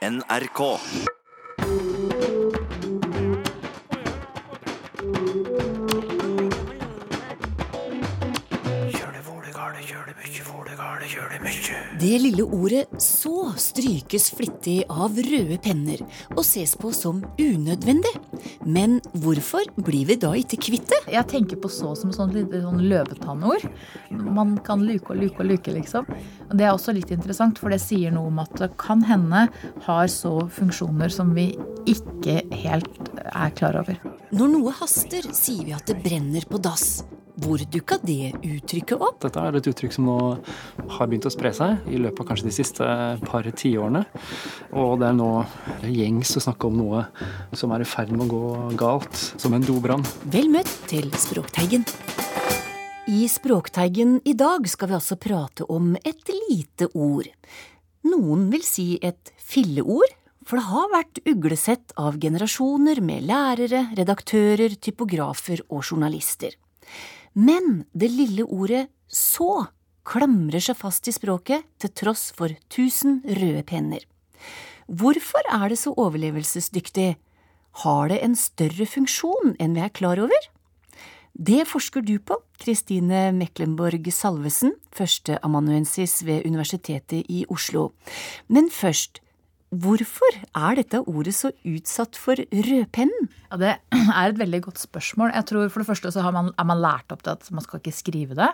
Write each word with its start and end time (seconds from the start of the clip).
NRK. 0.00 0.80
Det 11.40 12.18
lille 12.20 12.44
ordet 12.44 12.86
'så' 13.00 13.56
strykes 13.56 14.30
flittig 14.36 14.84
av 14.90 15.16
røde 15.16 15.56
penner 15.62 16.02
og 16.36 16.44
ses 16.44 16.74
på 16.76 16.92
som 16.92 17.22
unødvendig. 17.40 18.12
Men 18.66 19.00
hvorfor 19.14 19.64
blir 19.76 20.06
vi 20.06 20.16
da 20.20 20.34
ikke 20.36 20.60
kvitt 20.60 20.88
det? 20.92 21.00
Jeg 21.14 21.28
tenker 21.28 21.56
på 21.56 21.70
så 21.72 21.94
som 21.96 22.12
sånn 22.12 22.34
sånn 22.50 22.82
løvetannord. 22.84 23.64
Man 24.10 24.58
kan 24.58 24.84
luke 24.84 25.10
og 25.14 25.16
luke 25.16 25.40
og 25.40 25.46
luke, 25.46 25.72
liksom. 25.72 26.06
Det 26.52 26.64
er 26.64 26.72
også 26.74 26.92
litt 26.92 27.10
interessant, 27.10 27.58
for 27.58 27.70
det 27.70 27.80
sier 27.80 28.12
noe 28.12 28.28
om 28.28 28.38
at 28.38 28.52
det 28.58 28.76
kan 28.76 29.02
hende 29.02 29.48
har 29.86 30.06
så 30.06 30.48
funksjoner 30.48 31.08
som 31.08 31.32
vi 31.34 31.56
ikke 31.86 32.42
helt 32.52 33.10
er 33.32 33.50
klar 33.50 33.80
over. 33.80 33.96
Når 34.30 34.52
noe 34.52 34.72
haster, 34.72 35.22
sier 35.32 35.64
vi 35.64 35.72
at 35.72 35.86
det 35.86 36.02
brenner 36.04 36.44
på 36.44 36.60
dass. 36.60 37.02
Hvor 37.40 37.62
dukka 37.72 37.96
det 38.04 38.34
uttrykket 38.44 39.00
opp? 39.00 39.20
Dette 39.24 39.40
er 39.40 39.56
et 39.56 39.68
uttrykk 39.70 39.94
som 39.94 40.08
nå 40.10 40.16
har 40.96 41.08
begynt 41.08 41.28
å 41.28 41.32
spre 41.32 41.52
seg 41.56 41.88
i 41.88 42.00
løpet 42.00 42.20
av 42.20 42.28
kanskje 42.28 42.48
de 42.50 42.52
siste 42.52 42.88
par 43.24 43.48
tiårene. 43.48 44.02
Og 44.76 44.98
det 45.00 45.08
er 45.08 45.16
nå 45.16 45.30
gjengs 45.88 46.34
å 46.36 46.44
snakke 46.44 46.68
om 46.68 46.76
noe 46.82 47.06
som 47.56 47.72
er 47.72 47.84
i 47.84 47.88
ferd 47.88 48.12
med 48.12 48.26
å 48.26 48.30
gå 48.34 48.76
galt, 48.80 49.16
som 49.40 49.56
en 49.56 49.64
dobrann. 49.64 50.04
Vel 50.28 50.52
møtt 50.52 50.70
til 50.90 51.08
Språkteigen. 51.16 51.88
I 53.08 53.24
Språkteigen 53.32 54.18
i 54.28 54.36
dag 54.38 54.68
skal 54.68 54.92
vi 54.92 54.98
altså 55.00 55.16
prate 55.18 55.64
om 55.72 55.94
et 56.04 56.34
lite 56.44 56.90
ord. 56.92 57.26
Noen 58.06 58.48
vil 58.52 58.62
si 58.64 58.90
et 59.02 59.32
filleord, 59.40 60.12
for 60.44 60.60
det 60.60 60.68
har 60.68 60.92
vært 60.92 61.20
uglesett 61.30 61.94
av 62.00 62.20
generasjoner 62.20 63.00
med 63.04 63.24
lærere, 63.28 63.86
redaktører, 63.96 64.76
typografer 64.76 65.64
og 65.68 65.84
journalister. 65.84 66.54
Men 67.40 67.84
det 67.96 68.10
lille 68.12 68.44
ordet 68.44 68.88
så 69.08 69.66
klamrer 70.06 70.62
seg 70.62 70.76
fast 70.76 71.08
i 71.08 71.14
språket 71.14 71.64
til 71.80 71.92
tross 71.96 72.30
for 72.36 72.52
tusen 72.72 73.20
røde 73.24 73.62
penner. 73.66 74.04
Hvorfor 74.90 75.46
er 75.46 75.70
det 75.70 75.78
så 75.78 75.94
overlevelsesdyktig? 75.94 77.14
Har 77.84 78.08
det 78.10 78.18
en 78.24 78.34
større 78.36 78.86
funksjon 78.90 79.54
enn 79.62 79.76
vi 79.76 79.84
er 79.84 79.94
klar 79.94 80.20
over? 80.20 80.48
Det 81.32 81.62
forsker 81.70 82.02
du 82.02 82.18
på, 82.18 82.36
Kristine 82.60 83.30
Meklenborg 83.32 84.10
Salvesen, 84.12 84.74
førsteamanuensis 84.92 86.18
ved 86.26 86.44
Universitetet 86.44 87.30
i 87.30 87.44
Oslo. 87.48 87.92
Men 88.48 88.68
først, 88.68 89.22
hvorfor 89.70 90.36
er 90.56 90.78
dette 90.80 91.00
ordet 91.06 91.34
så 91.36 91.52
utsatt 91.66 92.18
for 92.18 92.38
rødpennen? 92.38 93.28
Ja, 93.50 93.56
Det 93.56 93.72
er 93.94 94.28
et 94.28 94.38
veldig 94.38 94.62
godt 94.66 94.82
spørsmål. 94.82 95.34
Jeg 95.34 95.46
tror 95.46 95.68
For 95.70 95.82
det 95.82 95.90
første 95.90 96.12
så 96.12 96.32
man, 96.34 96.52
er 96.58 96.64
man 96.64 96.82
lært 96.82 97.12
opp 97.12 97.22
til 97.22 97.30
at 97.36 97.50
man 97.52 97.62
skal 97.62 97.80
ikke 97.80 97.94
skrive 97.94 98.34
det. 98.34 98.50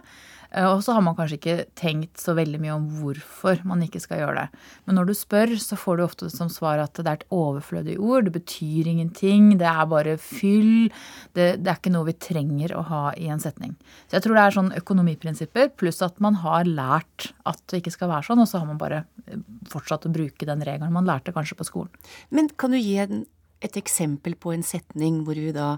Eh, 0.56 0.64
Og 0.66 0.82
så 0.84 0.94
har 0.96 1.04
man 1.04 1.16
kanskje 1.18 1.36
ikke 1.36 1.56
tenkt 1.76 2.20
så 2.22 2.34
veldig 2.36 2.60
mye 2.62 2.74
om 2.74 2.86
hvorfor 3.00 3.60
man 3.68 3.82
ikke 3.84 4.00
skal 4.00 4.22
gjøre 4.22 4.36
det. 4.40 4.62
Men 4.86 4.98
når 4.98 5.10
du 5.10 5.14
spør, 5.18 5.52
så 5.60 5.76
får 5.76 5.96
du 5.98 6.04
ofte 6.06 6.30
som 6.32 6.48
svar 6.52 6.80
at 6.82 6.96
det 6.96 7.06
er 7.06 7.20
et 7.20 7.26
overflødig 7.34 7.98
ord. 8.00 8.24
Det 8.28 8.34
betyr 8.38 8.88
ingenting. 8.88 9.58
Det 9.60 9.68
er 9.68 9.84
bare 9.90 10.16
fyll. 10.16 10.88
Det, 11.36 11.48
det 11.60 11.70
er 11.70 11.76
ikke 11.78 11.92
noe 11.92 12.08
vi 12.08 12.16
trenger 12.16 12.74
å 12.76 12.84
ha 12.88 13.02
i 13.20 13.28
en 13.32 13.42
setning. 13.42 13.76
Så 14.08 14.16
jeg 14.16 14.26
tror 14.26 14.38
det 14.38 14.44
er 14.46 14.56
sånn 14.56 14.72
økonomiprinsipper, 14.80 15.74
pluss 15.76 16.00
at 16.06 16.20
man 16.24 16.40
har 16.42 16.64
lært 16.68 17.30
at 17.46 17.60
det 17.70 17.82
ikke 17.82 17.94
skal 17.94 18.10
være 18.14 18.30
sånn, 18.30 18.42
og 18.42 18.48
så 18.48 18.62
har 18.62 18.70
man 18.70 18.80
bare 18.80 19.04
eh, 19.26 19.42
fortsatt 19.70 20.08
å 20.08 20.14
bruke 20.14 20.48
den 20.48 20.64
regelen 20.64 20.94
man 20.94 21.08
lærte 21.08 21.34
kanskje 21.36 21.58
på 21.58 21.68
skolen. 21.68 21.92
Men 22.32 22.48
kan 22.56 22.72
du 22.72 22.80
gi 22.80 22.96
et 22.96 23.76
eksempel 23.76 24.36
på 24.40 24.52
en 24.54 24.64
setning 24.66 25.22
hvor 25.26 25.36
vi 25.36 25.52
da 25.52 25.74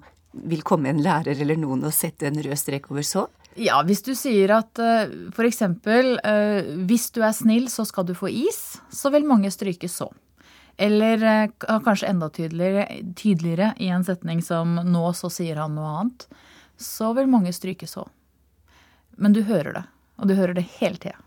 vil 0.49 0.63
komme 0.67 0.91
en 0.91 1.03
lærer 1.03 1.41
eller 1.41 1.59
noen 1.59 1.83
og 1.89 1.95
sette 1.95 2.29
en 2.29 2.39
rød 2.45 2.59
strek 2.61 2.91
over 2.93 3.07
så? 3.07 3.27
Ja, 3.59 3.81
hvis 3.87 4.05
du 4.07 4.13
sier 4.15 4.53
at 4.55 4.79
f.eks. 4.79 5.35
for 5.35 5.49
eksempel 5.49 6.15
uh, 6.23 6.63
hvis 6.89 7.09
du 7.15 7.23
er 7.27 7.35
snill, 7.35 7.67
så 7.73 7.87
skal 7.89 8.07
du 8.07 8.15
få 8.15 8.31
is, 8.31 8.79
så 8.95 9.11
vil 9.15 9.27
mange 9.27 9.51
stryke 9.55 9.91
så. 9.91 10.07
Eller 10.79 11.25
uh, 11.67 11.79
kanskje 11.83 12.13
enda 12.13 12.29
tydeligere, 12.31 12.87
tydeligere 13.19 13.73
i 13.83 13.91
en 13.95 14.07
setning 14.07 14.45
som 14.47 14.79
nå 14.87 15.05
så 15.19 15.31
sier 15.33 15.59
han 15.59 15.75
noe 15.75 15.91
annet, 16.01 16.29
så 16.79 17.11
vil 17.19 17.31
mange 17.31 17.53
stryke 17.55 17.89
så. 17.91 18.07
Men 19.19 19.35
du 19.35 19.43
hører 19.49 19.75
det, 19.81 19.87
og 20.23 20.31
du 20.31 20.37
hører 20.39 20.55
det 20.55 20.69
hele 20.79 21.01
tida. 21.03 21.19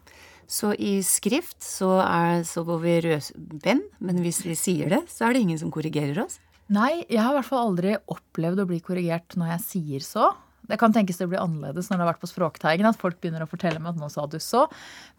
Så 0.51 0.73
i 0.75 0.97
skrift 1.03 1.61
så, 1.63 1.93
er, 2.03 2.41
så 2.47 2.65
går 2.67 2.79
vi 2.83 2.95
rødpenn, 3.05 3.83
men 4.03 4.17
hvis 4.23 4.41
vi 4.43 4.55
sier 4.59 4.91
det, 4.91 5.05
så 5.07 5.27
er 5.27 5.35
det 5.35 5.43
ingen 5.45 5.59
som 5.61 5.71
korrigerer 5.71 6.25
oss? 6.25 6.41
Nei, 6.71 7.05
jeg 7.07 7.19
har 7.19 7.31
i 7.31 7.37
hvert 7.37 7.47
fall 7.47 7.69
aldri 7.69 7.93
opplevd 8.11 8.63
å 8.63 8.65
bli 8.67 8.79
korrigert 8.83 9.35
når 9.39 9.53
jeg 9.53 9.63
sier 9.63 10.03
så. 10.03 10.31
Det 10.69 10.77
kan 10.79 10.93
tenkes 10.93 11.17
det 11.19 11.27
blir 11.31 11.41
annerledes 11.41 11.89
når 11.89 11.97
det 11.97 12.03
har 12.03 12.11
vært 12.11 12.21
på 12.21 12.29
Språkteigen, 12.29 12.87
at 12.87 12.99
folk 13.01 13.17
begynner 13.21 13.45
å 13.45 13.49
fortelle 13.49 13.81
meg 13.81 13.95
at 13.95 14.01
nå 14.01 14.09
sa 14.13 14.27
du 14.29 14.37
så. 14.41 14.67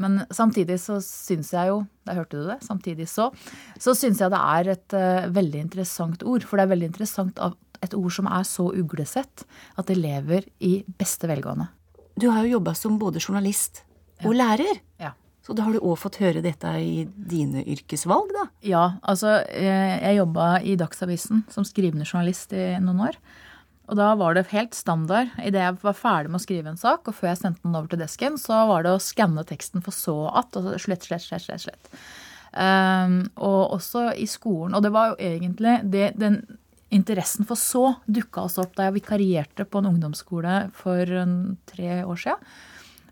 Men 0.03 0.23
samtidig 0.33 0.79
så 0.83 1.01
syns 1.05 1.53
jeg 1.55 1.73
jo 1.73 1.83
Der 2.07 2.19
hørte 2.19 2.41
du 2.41 2.49
det. 2.49 2.59
Samtidig 2.67 3.07
så. 3.11 3.29
Så 3.79 3.95
syns 3.95 4.23
jeg 4.23 4.33
det 4.33 4.41
er 4.41 4.73
et 4.73 4.97
uh, 4.97 5.29
veldig 5.31 5.61
interessant 5.69 6.25
ord. 6.27 6.43
For 6.43 6.59
det 6.59 6.67
er 6.67 6.73
veldig 6.73 6.89
interessant 6.91 7.39
av 7.43 7.55
et 7.83 7.95
ord 7.99 8.15
som 8.15 8.29
er 8.31 8.47
så 8.47 8.69
uglesett, 8.75 9.45
at 9.79 9.89
det 9.91 9.99
lever 9.99 10.47
i 10.63 10.81
beste 10.99 11.31
velgående. 11.31 11.69
Du 12.19 12.29
har 12.31 12.45
jo 12.45 12.59
jobba 12.59 12.75
som 12.79 12.99
både 13.01 13.23
journalist 13.23 13.85
og 14.23 14.35
lærer. 14.39 14.83
Ja. 15.03 15.15
Så 15.43 15.57
da 15.59 15.65
har 15.67 15.75
du 15.75 15.83
òg 15.83 15.97
fått 15.99 16.21
høre 16.23 16.43
dette 16.45 16.71
i 16.79 17.03
dine 17.07 17.65
yrkesvalg, 17.67 18.31
da? 18.35 18.45
Ja, 18.63 18.85
altså 19.03 19.41
eh, 19.51 19.97
jeg 19.99 20.21
jobba 20.21 20.53
i 20.63 20.77
Dagsavisen 20.79 21.43
som 21.51 21.67
skrivende 21.67 22.07
journalist 22.07 22.55
i 22.55 22.77
noen 22.83 23.09
år. 23.09 23.19
Og 23.93 23.99
da 23.99 24.15
var 24.17 24.33
det 24.33 24.47
helt 24.55 24.73
standard 24.73 25.35
idet 25.45 25.61
jeg 25.61 25.77
var 25.83 25.97
ferdig 25.99 26.33
med 26.33 26.41
å 26.41 26.47
skrive 26.47 26.71
en 26.73 26.81
sak, 26.81 27.05
og 27.05 27.17
før 27.19 27.29
jeg 27.29 27.43
sendte 27.43 27.67
den 27.67 27.77
over 27.77 27.91
til 27.93 28.01
desken, 28.01 28.39
så 28.41 28.63
var 28.71 28.87
det 28.87 28.95
å 28.97 29.03
skanne 29.05 29.45
teksten 29.45 29.85
for 29.85 29.93
så 29.93 30.15
at, 30.33 30.57
og 30.57 30.81
slett, 30.81 31.05
slett, 31.05 31.27
slett, 31.27 31.45
slett. 31.45 31.67
slett. 31.67 31.91
Um, 32.53 33.19
og 33.37 33.77
også 33.77 34.11
i 34.17 34.25
skolen. 34.29 34.73
Og 34.77 34.81
det 34.85 34.95
var 34.97 35.13
jo 35.13 35.19
egentlig 35.29 35.79
det, 35.93 36.15
den 36.17 36.41
interessen 36.93 37.49
for 37.49 37.61
så 37.61 37.85
dukka 38.09 38.47
også 38.47 38.65
opp 38.65 38.75
da 38.77 38.89
jeg 38.89 38.99
vikarierte 39.03 39.69
på 39.69 39.81
en 39.81 39.93
ungdomsskole 39.93 40.57
for 40.77 41.15
tre 41.69 41.95
år 42.01 42.25
sia. 42.25 42.41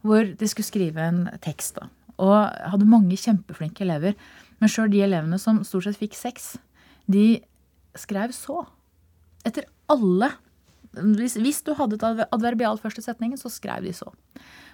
Hvor 0.00 0.24
de 0.24 0.48
skulle 0.48 0.68
skrive 0.68 1.06
en 1.12 1.24
tekst. 1.44 1.76
da. 1.76 1.88
Og 2.20 2.36
hadde 2.72 2.88
mange 2.88 3.20
kjempeflinke 3.20 3.84
elever. 3.84 4.16
Men 4.60 4.72
sjøl 4.72 4.92
de 4.92 5.04
elevene 5.04 5.40
som 5.40 5.60
stort 5.64 5.88
sett 5.88 6.00
fikk 6.00 6.16
seks, 6.16 6.54
de 7.04 7.42
skrev 8.00 8.32
så. 8.36 8.62
Etter 9.44 9.68
alle 9.92 10.34
hvis, 10.96 11.36
hvis, 11.38 11.60
du 11.66 11.74
hadde 11.78 11.98
et 11.98 12.26
adverbial 12.34 12.80
først 12.80 12.98
i 12.98 13.04
setningen, 13.04 13.38
så 13.38 13.52
skrev 13.52 13.86
de 13.86 13.94
så. 13.94 14.10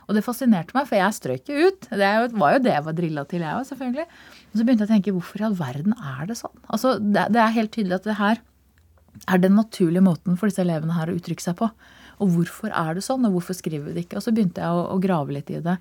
Og 0.07 0.15
det 0.15 0.25
fascinerte 0.25 0.77
meg, 0.77 0.87
for 0.89 0.97
jeg 0.97 1.17
strøk 1.17 1.51
jo 1.51 1.69
ut. 1.69 1.89
Det 1.91 2.11
var 2.39 2.55
jo 2.55 2.63
det 2.63 2.75
jeg 2.77 2.85
var 2.87 2.97
drilla 2.97 3.25
til, 3.29 3.43
jeg 3.43 3.59
òg, 3.59 3.67
selvfølgelig. 3.69 4.07
Og 4.47 4.59
så 4.59 4.67
begynte 4.67 4.87
jeg 4.87 4.89
å 4.89 4.95
tenke 4.95 5.15
hvorfor 5.17 5.43
i 5.43 5.47
all 5.49 5.59
verden 5.59 5.97
er 5.99 6.29
det 6.31 6.39
sånn? 6.39 6.55
Altså, 6.71 6.95
det, 7.03 7.27
det 7.35 7.43
er 7.43 7.57
helt 7.59 7.75
tydelig 7.75 7.99
at 7.99 8.07
det 8.07 8.21
her 8.21 8.43
er 9.27 9.41
den 9.43 9.57
naturlige 9.57 10.05
måten 10.05 10.37
for 10.39 10.51
disse 10.51 10.63
elevene 10.63 10.95
her 10.97 11.11
å 11.11 11.17
uttrykke 11.17 11.43
seg 11.43 11.57
på. 11.59 11.71
Og 12.23 12.33
hvorfor 12.33 12.73
er 12.73 12.97
det 12.97 13.05
sånn, 13.05 13.27
og 13.29 13.37
hvorfor 13.37 13.57
skriver 13.59 13.91
vi 13.91 13.97
det 13.97 14.07
ikke? 14.07 14.21
Og 14.21 14.25
så 14.25 14.33
begynte 14.33 14.63
jeg 14.63 14.73
å, 14.73 14.87
å 14.95 15.01
grave 15.03 15.37
litt 15.37 15.51
i 15.53 15.61
det. 15.65 15.77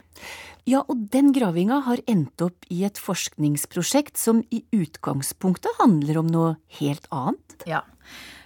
Ja, 0.68 0.82
og 0.82 1.06
den 1.14 1.32
gravinga 1.36 1.80
har 1.86 2.02
endt 2.12 2.44
opp 2.44 2.68
i 2.74 2.82
et 2.88 3.00
forskningsprosjekt 3.00 4.20
som 4.20 4.42
i 4.52 4.66
utgangspunktet 4.76 5.80
handler 5.80 6.20
om 6.24 6.32
noe 6.34 6.56
helt 6.82 7.08
annet. 7.14 7.60
Ja. 7.70 7.86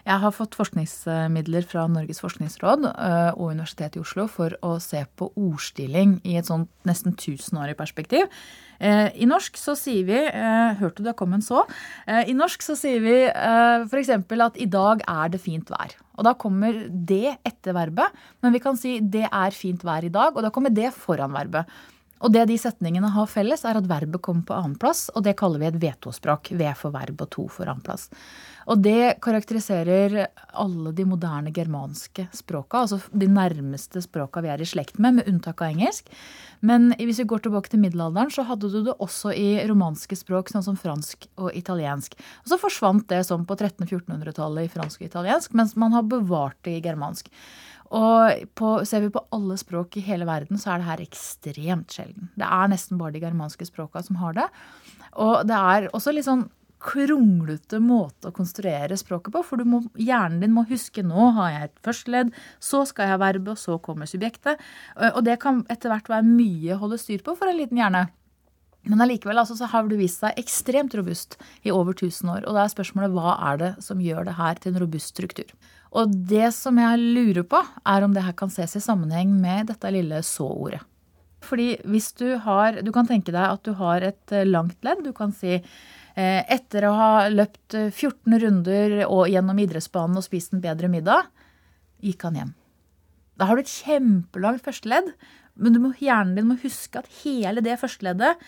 Jeg 0.09 0.23
har 0.23 0.33
fått 0.33 0.55
forskningsmidler 0.57 1.65
fra 1.69 1.83
Norges 1.91 2.17
forskningsråd 2.23 2.87
og 2.89 3.43
Universitetet 3.51 3.99
i 3.99 4.01
Oslo 4.01 4.23
for 4.31 4.55
å 4.65 4.71
se 4.81 5.03
på 5.19 5.27
ordstilling 5.37 6.15
i 6.25 6.33
et 6.39 6.49
sånt 6.49 6.71
nesten 6.89 7.13
tusenårig 7.13 7.75
perspektiv. 7.77 8.25
I 8.81 9.27
norsk 9.29 9.59
så 9.59 9.75
sier 9.77 10.07
vi 10.07 10.23
Hørte 10.79 11.03
du 11.03 11.09
det 11.11 11.13
kom 11.19 11.35
en 11.37 11.45
så? 11.45 11.61
I 12.09 12.33
norsk 12.33 12.65
så 12.65 12.73
sier 12.79 13.03
vi 13.05 13.15
f.eks. 13.29 14.09
at 14.17 14.57
i 14.57 14.69
dag 14.71 15.05
er 15.05 15.29
det 15.35 15.43
fint 15.43 15.69
vær. 15.69 15.93
Og 16.17 16.25
da 16.25 16.33
kommer 16.33 16.81
det 16.89 17.37
etter 17.45 17.77
verbet, 17.77 18.17
men 18.41 18.55
vi 18.55 18.63
kan 18.65 18.81
si 18.81 18.97
det 19.03 19.27
er 19.29 19.53
fint 19.53 19.85
vær 19.85 20.07
i 20.07 20.13
dag, 20.13 20.33
og 20.33 20.41
da 20.41 20.49
kommer 20.55 20.73
det 20.73 20.89
foran 20.97 21.37
verbet. 21.37 21.69
Og 22.19 22.33
det 22.35 22.45
de 22.49 22.57
setningene 22.59 23.11
har 23.13 23.29
felles, 23.31 23.63
er 23.63 23.79
at 23.79 23.87
verbet 23.87 24.21
kommer 24.25 24.43
på 24.47 24.55
annenplass, 24.57 25.07
og 25.15 25.23
det 25.23 25.37
kaller 25.39 25.61
vi 25.61 25.69
et 25.69 25.79
V2-språk. 25.79 26.51
V 26.59 26.71
for 26.75 26.95
verb 26.95 27.21
og 27.23 27.29
to 27.31 27.47
for 27.51 27.69
annenplass. 27.69 28.09
Og 28.69 28.81
det 28.83 29.17
karakteriserer 29.23 30.27
alle 30.59 30.91
de 30.93 31.05
moderne 31.07 31.53
germanske 31.55 32.27
språka, 32.35 32.83
altså 32.83 32.99
de 33.09 33.29
nærmeste 33.31 34.03
språka 34.03 34.43
vi 34.45 34.51
er 34.53 34.61
i 34.61 34.67
slekt 34.67 34.99
med, 35.01 35.17
med 35.17 35.31
unntak 35.31 35.63
av 35.63 35.71
engelsk. 35.71 36.11
Men 36.59 36.91
hvis 36.99 37.21
vi 37.23 37.27
går 37.31 37.45
tilbake 37.45 37.71
til 37.71 37.81
middelalderen, 37.81 38.29
så 38.33 38.45
hadde 38.45 38.69
du 38.69 38.81
det 38.85 38.97
også 38.99 39.33
i 39.33 39.47
romanske 39.69 40.19
språk, 40.19 40.51
sånn 40.51 40.65
som 40.65 40.77
fransk 40.77 41.25
og 41.39 41.49
italiensk. 41.57 42.19
Og 42.43 42.51
så 42.51 42.59
forsvant 42.61 43.07
det 43.09 43.23
sånn 43.25 43.47
på 43.49 43.57
1300-1400-tallet 43.57 44.67
i 44.67 44.73
fransk 44.75 45.01
og 45.01 45.09
italiensk, 45.09 45.55
mens 45.57 45.73
man 45.79 45.95
har 45.95 46.05
bevart 46.11 46.59
det 46.67 46.77
i 46.77 46.83
germansk. 46.83 47.31
Og 47.95 48.45
på, 48.59 48.75
ser 48.85 49.01
vi 49.01 49.09
på 49.13 49.23
alle 49.33 49.57
språk 49.57 49.97
i 49.97 50.05
hele 50.05 50.27
verden, 50.29 50.59
så 50.61 50.73
er 50.73 50.81
det 50.81 50.89
her 50.89 51.01
ekstremt 51.03 51.95
sjelden. 51.95 52.29
Det 52.37 52.45
er 52.45 52.69
nesten 52.69 52.99
bare 52.99 53.15
de 53.15 53.23
germanske 53.23 53.65
språka 53.65 54.03
som 54.05 54.19
har 54.21 54.37
det. 54.37 54.47
Og 55.17 55.41
det 55.49 55.57
er 55.57 55.89
også 55.89 56.13
litt 56.13 56.27
sånn 56.27 56.45
kronglete 56.79 57.81
måte 57.83 58.29
å 58.29 58.35
konstruere 58.35 58.95
språket 58.97 59.33
på. 59.33 59.41
For 59.43 59.65
må, 59.67 59.81
hjernen 59.99 60.39
din 60.43 60.53
må 60.55 60.63
huske 60.69 61.03
nå 61.03 61.31
har 61.35 61.51
jeg 61.51 61.69
et 61.69 61.81
førsteledd, 61.85 62.31
så 62.63 62.85
skal 62.87 63.07
jeg 63.07 63.15
ha 63.15 63.23
verbet, 63.25 63.51
og 63.55 63.59
så 63.59 63.79
kommer 63.83 64.09
subjektet. 64.09 64.61
Og 65.11 65.21
det 65.27 65.39
kan 65.43 65.65
etter 65.71 65.91
hvert 65.91 66.11
være 66.11 66.29
mye 66.29 66.77
å 66.77 66.81
holde 66.85 67.01
styr 67.01 67.25
på 67.25 67.35
for 67.39 67.51
en 67.51 67.59
liten 67.59 67.81
hjerne. 67.81 68.05
Men 68.87 69.03
allikevel 69.03 69.41
altså, 69.41 69.57
så 69.59 69.67
har 69.73 69.89
det 69.89 69.99
vist 69.99 70.21
seg 70.23 70.37
ekstremt 70.39 70.93
robust 70.95 71.35
i 71.67 71.73
over 71.73 71.97
1000 71.97 72.31
år. 72.31 72.45
Og 72.47 72.55
da 72.55 72.63
er 72.63 72.71
spørsmålet 72.71 73.11
hva 73.17 73.35
er 73.51 73.59
det 73.59 73.73
som 73.83 73.99
gjør 74.03 74.29
det 74.29 74.37
her 74.39 74.61
til 74.61 74.73
en 74.73 74.81
robust 74.85 75.11
struktur. 75.11 75.51
Og 75.97 76.11
det 76.29 76.51
som 76.53 76.77
jeg 76.77 77.01
lurer 77.01 77.45
på, 77.49 77.61
er 77.87 78.05
om 78.05 78.13
det 78.13 78.25
her 78.25 78.35
kan 78.37 78.51
ses 78.53 78.75
i 78.77 78.83
sammenheng 78.83 79.31
med 79.41 79.71
dette 79.71 79.89
lille 79.93 80.21
så-ordet. 80.25 80.83
Fordi 81.39 81.77
hvis 81.87 82.11
du 82.19 82.35
har 82.43 82.81
Du 82.83 82.91
kan 82.91 83.07
tenke 83.07 83.31
deg 83.31 83.45
at 83.45 83.63
du 83.63 83.71
har 83.73 84.03
et 84.03 84.33
langt 84.45 84.75
ledd. 84.83 85.05
Du 85.05 85.13
kan 85.15 85.31
si 85.31 85.61
Eh, 86.19 86.41
etter 86.51 86.87
å 86.89 86.95
ha 86.97 87.11
løpt 87.31 87.75
14 87.75 88.33
eh, 88.33 88.39
runder 88.43 88.95
og 89.05 89.29
gjennom 89.31 89.59
idrettsbanen 89.61 90.19
og 90.19 90.25
spist 90.25 90.55
en 90.55 90.63
bedre 90.63 90.89
middag, 90.91 91.29
gikk 92.03 92.25
han 92.27 92.39
hjem. 92.39 92.55
Da 93.39 93.47
har 93.47 93.55
du 93.55 93.63
et 93.63 93.71
kjempelangt 93.71 94.65
førsteledd, 94.65 95.13
men 95.59 95.75
du 95.75 95.79
må, 95.83 95.93
hjernen 96.01 96.35
din 96.35 96.49
må 96.49 96.57
huske 96.59 96.99
at 96.99 97.07
hele 97.21 97.63
det 97.63 97.77
førsteleddet, 97.79 98.41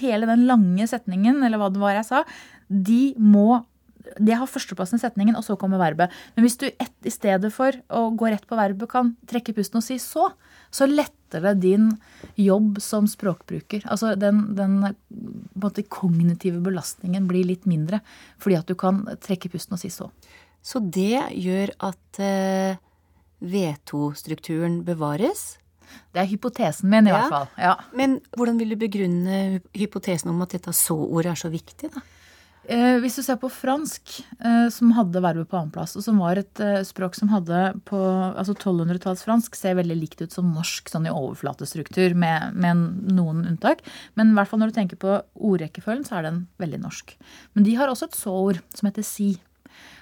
hele 0.00 0.28
den 0.28 0.44
lange 0.48 0.86
setningen, 0.88 1.42
eller 1.44 1.60
hva 1.60 1.70
det 1.72 1.80
var 1.80 1.96
jeg 1.98 2.08
sa, 2.08 2.22
de 2.68 3.14
må 3.20 3.62
det 4.18 4.36
har 4.38 4.50
førsteplassen 4.50 5.00
i 5.00 5.02
setningen, 5.02 5.36
og 5.38 5.44
så 5.46 5.56
kommer 5.60 5.80
verbet. 5.80 6.14
Men 6.36 6.46
hvis 6.46 6.58
du 6.60 6.66
et, 6.68 6.92
i 7.06 7.12
stedet 7.12 7.52
for 7.54 7.76
å 7.88 8.08
gå 8.16 8.30
rett 8.32 8.46
på 8.48 8.58
verbet 8.58 8.90
kan 8.90 9.14
trekke 9.30 9.54
pusten 9.56 9.80
og 9.80 9.86
si 9.86 9.98
så, 10.02 10.30
så 10.70 10.88
letter 10.88 11.42
det 11.44 11.54
din 11.62 11.90
jobb 12.38 12.80
som 12.82 13.08
språkbruker. 13.10 13.86
Altså 13.90 14.14
den, 14.18 14.42
den 14.58 14.78
måte, 15.58 15.84
kognitive 15.88 16.60
belastningen 16.64 17.28
blir 17.30 17.46
litt 17.48 17.66
mindre 17.68 18.02
fordi 18.42 18.58
at 18.60 18.70
du 18.70 18.76
kan 18.78 19.04
trekke 19.22 19.50
pusten 19.52 19.76
og 19.76 19.82
si 19.82 19.92
så. 19.92 20.10
Så 20.66 20.82
det 20.82 21.28
gjør 21.38 21.70
at 21.86 22.20
eh, 22.22 22.80
V2-strukturen 23.44 24.80
bevares? 24.86 25.54
Det 26.12 26.22
er 26.22 26.28
hypotesen 26.30 26.90
min, 26.90 27.06
i 27.06 27.12
ja. 27.12 27.20
hvert 27.20 27.34
fall. 27.34 27.48
Ja. 27.60 27.74
Men 27.96 28.18
hvordan 28.36 28.58
vil 28.58 28.74
du 28.74 28.78
begrunne 28.80 29.60
hypotesen 29.76 30.32
om 30.32 30.42
at 30.42 30.56
dette 30.56 30.74
så-ordet 30.74 31.34
er 31.34 31.40
så 31.40 31.52
viktig, 31.52 31.92
da? 31.94 32.02
Eh, 32.66 32.96
hvis 32.98 33.14
du 33.14 33.22
ser 33.22 33.36
på 33.38 33.50
fransk, 33.52 34.16
eh, 34.42 34.66
som 34.74 34.90
hadde 34.96 35.22
verbet 35.22 35.46
på 35.50 35.58
annenplass, 35.58 35.94
og 35.94 36.02
som 36.02 36.18
var 36.18 36.40
et 36.40 36.62
eh, 36.62 36.82
språk 36.86 37.14
som 37.14 37.30
hadde 37.30 37.60
på 37.86 38.00
altså 38.00 38.56
1200-tallsfransk, 38.56 39.54
ser 39.54 39.78
veldig 39.78 39.96
likt 40.00 40.24
ut 40.24 40.34
som 40.34 40.50
norsk 40.50 40.90
sånn 40.90 41.06
i 41.06 41.14
overflatestruktur, 41.14 42.16
med, 42.18 42.56
med, 42.58 42.82
noen 43.14 43.44
unntak. 43.52 43.84
Men 44.18 44.32
i 44.32 44.38
hvert 44.38 44.50
fall 44.50 44.64
når 44.64 44.74
du 44.74 44.78
tenker 44.80 45.00
på 45.02 45.14
ordrekkefølgen, 45.36 46.08
så 46.08 46.18
er 46.18 46.26
den 46.26 46.42
veldig 46.62 46.82
norsk. 46.82 47.14
Men 47.54 47.68
de 47.68 47.76
har 47.78 47.92
også 47.92 48.10
et 48.10 48.18
så-ord 48.18 48.60
som 48.74 48.90
heter 48.90 49.06
si. 49.06 49.30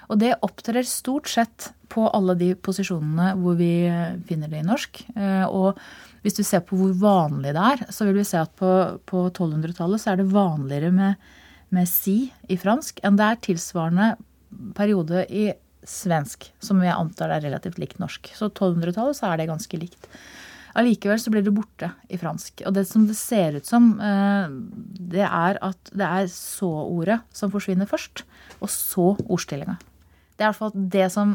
Og 0.09 0.17
det 0.21 0.35
opptrer 0.45 0.85
stort 0.89 1.29
sett 1.29 1.69
på 1.93 2.07
alle 2.09 2.33
de 2.37 2.51
posisjonene 2.57 3.35
hvor 3.41 3.57
vi 3.57 3.87
finner 4.29 4.49
det 4.49 4.59
i 4.61 4.65
norsk. 4.65 5.01
Og 5.49 5.79
hvis 6.21 6.37
du 6.37 6.43
ser 6.45 6.61
på 6.65 6.77
hvor 6.77 6.93
vanlig 7.01 7.55
det 7.57 7.63
er, 7.73 7.81
så 7.93 8.05
vil 8.05 8.19
vi 8.19 8.27
se 8.27 8.37
at 8.37 8.53
på, 8.57 8.69
på 9.09 9.25
1200-tallet 9.31 10.01
så 10.01 10.13
er 10.13 10.21
det 10.21 10.29
vanligere 10.29 10.93
med 10.93 11.25
med 11.73 11.89
si 11.89 12.31
i 12.51 12.57
fransk 12.59 13.01
enn 13.05 13.17
det 13.19 13.27
er 13.27 13.43
tilsvarende 13.49 14.09
periode 14.77 15.25
i 15.29 15.49
svensk, 15.85 16.49
som 16.63 16.81
jeg 16.83 16.95
antar 16.95 17.33
er 17.33 17.45
relativt 17.45 17.79
likt 17.81 18.01
norsk. 18.01 18.31
Så 18.33 18.49
1200-tallet 18.49 19.17
så 19.17 19.29
er 19.29 19.41
det 19.41 19.49
ganske 19.51 19.79
likt. 19.79 20.09
Allikevel 20.75 21.19
så 21.21 21.31
blir 21.31 21.45
det 21.45 21.53
borte 21.55 21.91
i 22.11 22.19
fransk. 22.19 22.65
Og 22.67 22.75
det 22.75 22.83
som 22.89 23.05
det 23.07 23.15
ser 23.15 23.55
ut 23.55 23.67
som, 23.67 23.93
eh, 24.01 24.47
det 25.15 25.23
er 25.23 25.59
at 25.63 25.91
det 25.93 26.05
er 26.05 26.31
så-ordet 26.31 27.21
som 27.31 27.53
forsvinner 27.53 27.87
først, 27.87 28.25
og 28.59 28.71
så 28.71 29.13
ordstillinga. 29.23 29.77
Det 30.35 30.43
er 30.43 30.49
i 30.49 30.51
hvert 30.51 30.59
fall 30.59 30.73
det 30.91 31.05
som 31.13 31.29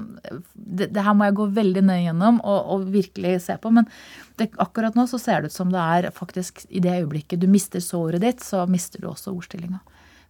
det, 0.52 0.90
det, 0.92 1.00
her 1.00 1.14
må 1.16 1.24
jeg 1.24 1.38
gå 1.38 1.46
veldig 1.56 1.82
nøye 1.88 2.02
gjennom 2.04 2.42
og, 2.44 2.58
og 2.74 2.90
virkelig 2.92 3.38
se 3.46 3.56
på. 3.56 3.72
Men 3.72 3.88
det, 4.36 4.50
akkurat 4.60 4.98
nå 4.98 5.06
så 5.08 5.16
ser 5.16 5.40
det 5.40 5.54
ut 5.54 5.56
som 5.56 5.72
det 5.72 5.80
er 5.80 6.10
faktisk 6.12 6.66
i 6.68 6.82
det 6.84 6.98
øyeblikket 6.98 7.40
du 7.40 7.48
mister 7.48 7.80
så-ordet 7.80 8.20
ditt, 8.26 8.44
så 8.44 8.66
mister 8.68 9.00
du 9.00 9.08
også 9.08 9.32
ordstillinga. 9.32 9.80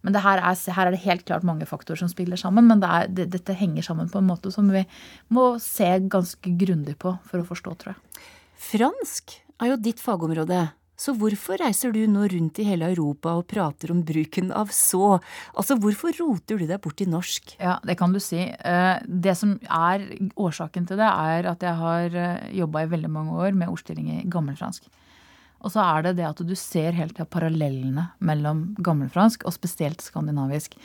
Men 0.01 0.17
er, 0.17 0.41
her, 0.41 0.41
er, 0.41 0.91
det 0.93 1.03
helt 1.05 1.25
klart 1.27 1.45
mange 1.47 1.67
faktorer 1.69 2.01
som 2.01 2.09
spiller 2.11 2.39
sammen. 2.39 2.67
Men 2.69 2.81
det 2.81 2.89
er, 2.89 3.07
det, 3.19 3.29
dette 3.37 3.57
henger 3.57 3.85
sammen 3.85 4.09
på 4.11 4.21
en 4.21 4.29
måte 4.29 4.53
som 4.53 4.69
vi 4.73 4.83
må 5.33 5.53
se 5.61 5.89
ganske 6.11 6.57
grundig 6.57 6.97
på 7.01 7.15
for 7.29 7.41
å 7.41 7.47
forstå, 7.47 7.77
tror 7.81 7.93
jeg. 7.93 8.27
Fransk 8.61 9.39
er 9.61 9.73
jo 9.73 9.81
ditt 9.81 10.01
fagområde. 10.01 10.69
Så 11.01 11.15
hvorfor 11.17 11.57
reiser 11.57 11.93
du 11.95 12.03
nå 12.09 12.27
rundt 12.29 12.59
i 12.61 12.65
hele 12.67 12.91
Europa 12.91 13.33
og 13.39 13.47
prater 13.49 13.89
om 13.93 14.03
bruken 14.05 14.51
av 14.53 14.69
så? 14.75 15.15
Altså, 15.57 15.77
hvorfor 15.81 16.13
roter 16.19 16.61
du 16.61 16.67
deg 16.69 16.81
bort 16.83 17.01
i 17.01 17.07
norsk? 17.09 17.55
Ja, 17.57 17.79
det 17.87 17.95
kan 17.97 18.13
du 18.13 18.19
si. 18.21 18.43
Eh, 18.43 18.97
det 19.07 19.33
som 19.39 19.55
er 19.65 20.05
årsaken 20.37 20.85
til 20.89 21.01
det, 21.01 21.07
er 21.09 21.49
at 21.49 21.65
jeg 21.65 21.79
har 21.79 22.17
eh, 22.25 22.43
jobba 22.59 22.83
i 22.83 22.91
veldig 22.91 23.09
mange 23.17 23.39
år 23.47 23.57
med 23.57 23.73
ordstilling 23.73 24.11
i 24.13 24.19
gammelfransk. 24.29 24.85
Og 25.61 25.73
så 25.73 25.83
er 25.83 26.05
det 26.05 26.17
det 26.19 26.27
at 26.27 26.41
du 26.41 26.53
ser 26.57 26.95
helt 26.97 27.15
til 27.17 27.29
parallellene 27.29 28.09
mellom 28.19 28.71
gammelfransk 28.81 29.45
og 29.45 29.55
spesielt 29.55 30.01
skandinavisk. 30.03 30.77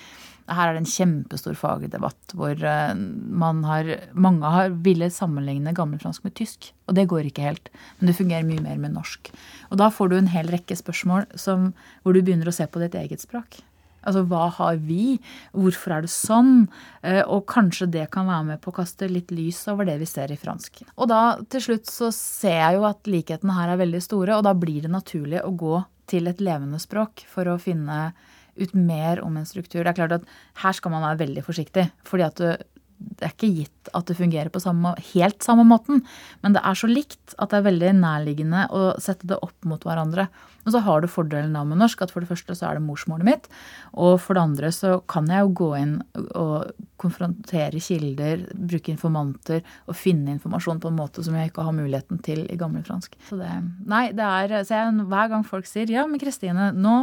Her 0.46 0.70
er 0.70 0.76
det 0.76 0.84
en 0.84 0.90
kjempestor 0.90 1.56
fagdebatt 1.58 2.34
hvor 2.38 2.54
eh, 2.54 2.92
man 2.94 3.64
har, 3.66 3.88
mange 4.14 4.52
har 4.52 4.74
ville 4.84 5.08
sammenligne 5.10 5.74
gammelfransk 5.74 6.26
med 6.26 6.36
tysk. 6.38 6.70
Og 6.86 6.94
det 6.98 7.08
går 7.10 7.30
ikke 7.30 7.48
helt. 7.48 7.70
Men 7.98 8.10
det 8.10 8.18
fungerer 8.20 8.46
mye 8.46 8.62
mer 8.62 8.78
med 8.82 8.94
norsk. 8.94 9.32
Og 9.72 9.80
da 9.80 9.90
får 9.90 10.12
du 10.12 10.20
en 10.20 10.30
hel 10.30 10.52
rekke 10.52 10.78
spørsmål 10.78 11.26
som, 11.40 11.72
hvor 12.02 12.14
du 12.14 12.22
begynner 12.22 12.52
å 12.52 12.54
se 12.54 12.68
på 12.70 12.84
ditt 12.84 12.94
eget 13.00 13.24
språk. 13.24 13.58
Altså 14.06 14.22
hva 14.30 14.46
har 14.58 14.78
vi? 14.86 15.16
Hvorfor 15.56 15.96
er 15.96 16.06
det 16.06 16.12
sånn? 16.12 16.68
Eh, 17.02 17.22
og 17.22 17.46
kanskje 17.50 17.90
det 17.98 18.06
kan 18.14 18.28
være 18.30 18.52
med 18.52 18.62
på 18.62 18.72
å 18.72 18.78
kaste 18.78 19.10
litt 19.10 19.34
lys 19.34 19.64
over 19.72 19.88
det 19.88 19.98
vi 20.02 20.08
ser 20.08 20.32
i 20.32 20.38
fransk. 20.40 20.84
Og 20.96 21.10
da 21.10 21.22
til 21.52 21.64
slutt 21.68 21.90
så 21.90 22.12
ser 22.14 22.60
jeg 22.60 22.78
jo 22.78 22.86
at 22.88 23.10
likhetene 23.10 23.58
her 23.58 23.74
er 23.74 23.82
veldig 23.82 24.02
store, 24.04 24.38
og 24.38 24.46
da 24.46 24.54
blir 24.56 24.86
det 24.86 24.94
naturlig 24.94 25.42
å 25.42 25.52
gå 25.52 25.82
til 26.10 26.30
et 26.30 26.42
levende 26.42 26.78
språk 26.82 27.26
for 27.30 27.50
å 27.50 27.58
finne 27.58 28.12
ut 28.56 28.72
mer 28.78 29.20
om 29.20 29.34
en 29.36 29.48
struktur. 29.48 29.82
Det 29.82 29.90
er 29.90 29.98
klart 29.98 30.16
at 30.16 30.30
her 30.62 30.76
skal 30.76 30.94
man 30.94 31.04
være 31.04 31.26
veldig 31.26 31.44
forsiktig. 31.44 31.90
fordi 32.06 32.24
at 32.24 32.40
du, 32.40 32.66
det 32.98 33.26
er 33.26 33.32
ikke 33.32 33.52
gitt 33.62 33.90
at 33.96 34.08
det 34.08 34.16
fungerer 34.18 34.50
på 34.52 34.60
samme, 34.62 34.94
helt 35.12 35.44
samme 35.44 35.64
måten, 35.68 36.02
men 36.42 36.56
det 36.56 36.62
er 36.64 36.76
så 36.78 36.88
likt 36.90 37.36
at 37.36 37.52
det 37.52 37.60
er 37.60 37.68
veldig 37.68 37.92
nærliggende 38.00 38.66
å 38.74 38.90
sette 39.02 39.28
det 39.28 39.38
opp 39.44 39.68
mot 39.68 39.82
hverandre. 39.84 40.26
Og 40.66 40.74
så 40.74 40.80
har 40.82 41.02
du 41.02 41.06
fordelen 41.10 41.54
da 41.54 41.62
med 41.64 41.78
norsk 41.78 42.02
at 42.02 42.12
for 42.12 42.24
det 42.24 42.30
første 42.30 42.56
så 42.58 42.66
er 42.68 42.78
det 42.78 42.86
morsmålet 42.86 43.28
mitt, 43.28 43.46
og 43.94 44.18
for 44.22 44.36
det 44.36 44.42
andre 44.42 44.72
så 44.74 44.96
kan 45.08 45.30
jeg 45.30 45.44
jo 45.44 45.54
gå 45.62 45.70
inn 45.78 45.94
og 46.26 46.72
konfrontere 47.00 47.80
kilder, 47.82 48.46
bruke 48.56 48.90
informanter 48.92 49.62
og 49.86 49.98
finne 49.98 50.34
informasjon 50.34 50.80
på 50.82 50.90
en 50.90 50.98
måte 50.98 51.24
som 51.24 51.36
jeg 51.38 51.52
ikke 51.52 51.66
har 51.66 51.76
muligheten 51.76 52.20
til 52.24 52.44
i 52.50 52.58
gammelfransk. 52.58 53.14
Så 53.28 53.38
det 53.40 53.52
Nei, 53.86 54.08
det 54.16 54.26
er 54.26 54.64
så 54.66 54.80
jeg, 54.80 55.06
Hver 55.08 55.30
gang 55.30 55.46
folk 55.46 55.68
sier 55.68 55.90
ja, 55.92 56.04
men 56.08 56.20
Kristine, 56.20 56.72
nå 56.74 56.96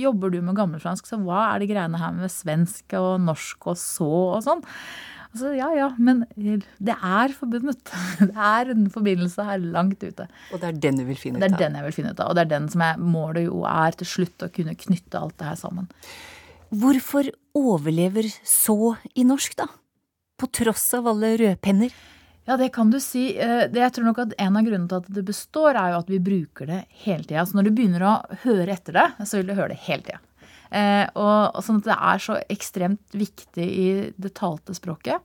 jobber 0.00 0.32
du 0.32 0.40
med 0.40 0.56
gammelfransk, 0.58 1.06
så 1.06 1.20
hva 1.20 1.50
er 1.50 1.62
de 1.62 1.70
greiene 1.70 2.00
her 2.00 2.16
med 2.16 2.32
svensk 2.32 2.96
og 2.98 3.20
norsk 3.26 3.72
og 3.72 3.78
så 3.78 4.12
og 4.38 4.44
sånn? 4.46 4.64
Altså, 5.30 5.52
ja 5.54 5.68
ja, 5.76 5.88
men 6.02 6.24
det 6.34 6.96
er 6.96 7.34
forbundet. 7.36 7.92
Det 8.20 8.34
er 8.34 8.72
en 8.72 8.88
forbindelse 8.90 9.44
her 9.46 9.62
langt 9.62 10.02
ute. 10.02 10.26
Og 10.50 10.58
det 10.58 10.68
er 10.68 10.80
den 10.82 10.98
du 10.98 11.04
vil 11.06 11.18
finne 11.18 11.38
ut 11.38 11.44
av? 11.44 11.46
Det 11.46 11.54
er 11.54 11.62
den 11.68 11.78
jeg 11.78 11.86
vil 11.86 11.96
finne 12.00 12.12
ut 12.12 12.22
av. 12.22 12.30
Og 12.32 12.36
det 12.38 12.42
er 12.42 12.50
den 12.50 12.68
som 12.72 12.82
jeg, 12.84 12.98
målet 13.14 13.46
jo 13.46 13.60
er 13.70 13.98
til 14.00 14.10
slutt 14.10 14.46
å 14.46 14.50
kunne 14.54 14.74
knytte 14.78 15.20
alt 15.20 15.36
det 15.38 15.46
her 15.52 15.58
sammen. 15.60 15.86
Hvorfor 16.70 17.30
overlever 17.58 18.26
så 18.46 18.96
i 19.14 19.26
norsk, 19.26 19.54
da? 19.58 19.68
På 20.38 20.48
tross 20.50 20.88
av 20.98 21.08
alle 21.10 21.36
rødpenner? 21.38 21.94
Ja, 22.48 22.56
det 22.58 22.72
kan 22.74 22.90
du 22.90 22.98
si. 23.02 23.36
Eh, 23.38 23.68
jeg 23.70 23.92
tror 23.94 24.08
nok 24.08 24.22
at 24.24 24.34
En 24.40 24.56
av 24.58 24.66
grunnene 24.66 24.88
til 24.90 25.02
at 25.02 25.10
det 25.14 25.24
består, 25.28 25.76
er 25.78 25.92
jo 25.94 26.00
at 26.02 26.10
vi 26.10 26.18
bruker 26.18 26.66
det 26.66 26.80
hele 27.04 27.22
tida. 27.22 27.44
Så 27.46 27.58
når 27.58 27.68
du 27.68 27.74
begynner 27.76 28.06
å 28.06 28.14
høre 28.42 28.74
etter 28.74 28.98
det, 28.98 29.06
så 29.22 29.38
vil 29.38 29.50
du 29.50 29.54
høre 29.54 29.74
det 29.74 29.82
hele 29.86 30.02
tida. 30.08 30.22
Eh, 30.70 31.06
og, 31.18 31.56
og 31.56 31.64
sånn 31.66 31.80
at 31.82 31.88
det 31.88 31.98
er 32.12 32.22
så 32.22 32.38
ekstremt 32.52 33.16
viktig 33.16 33.66
i 33.66 33.88
det 34.14 34.34
talte 34.38 34.76
språket. 34.76 35.18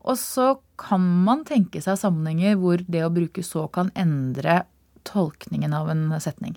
Og 0.00 0.16
så 0.18 0.54
kan 0.80 1.04
man 1.26 1.44
tenke 1.48 1.82
seg 1.84 1.98
sammenhenger 2.00 2.56
hvor 2.60 2.82
det 2.88 3.04
å 3.04 3.12
bruke 3.12 3.44
så 3.44 3.66
kan 3.72 3.92
endre 3.98 4.62
tolkningen 5.08 5.74
av 5.76 5.90
en 5.92 6.08
setning. 6.20 6.56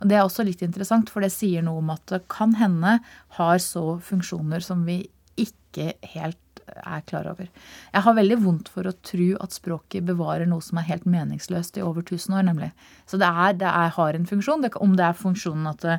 Og 0.00 0.08
Det 0.10 0.18
er 0.18 0.24
også 0.24 0.44
litt 0.46 0.62
interessant, 0.66 1.10
for 1.10 1.24
det 1.24 1.32
sier 1.34 1.64
noe 1.64 1.80
om 1.82 1.92
at 1.94 2.04
det 2.10 2.24
kan 2.32 2.54
hende 2.58 2.98
har 3.38 3.60
så 3.62 3.98
funksjoner 4.04 4.62
som 4.64 4.84
vi 4.86 5.04
ikke 5.40 5.94
helt 6.14 6.38
er 6.64 7.02
klar 7.06 7.26
over. 7.28 7.48
Jeg 7.92 8.04
har 8.06 8.16
veldig 8.16 8.38
vondt 8.42 8.70
for 8.72 8.88
å 8.88 8.94
tro 9.04 9.28
at 9.42 9.54
språket 9.54 10.06
bevarer 10.08 10.48
noe 10.48 10.64
som 10.64 10.80
er 10.80 10.88
helt 10.88 11.06
meningsløst 11.08 11.78
i 11.78 11.84
over 11.84 12.04
1000 12.04 12.38
år, 12.38 12.46
nemlig. 12.46 12.70
Så 13.10 13.20
det, 13.20 13.28
er, 13.28 13.56
det 13.60 13.68
er, 13.68 13.92
har 13.96 14.16
en 14.16 14.28
funksjon. 14.28 14.64
Det, 14.64 14.74
om 14.80 14.94
det 14.98 15.06
er 15.06 15.18
funksjonen 15.18 15.68
at 15.70 15.84
åh, 15.84 15.98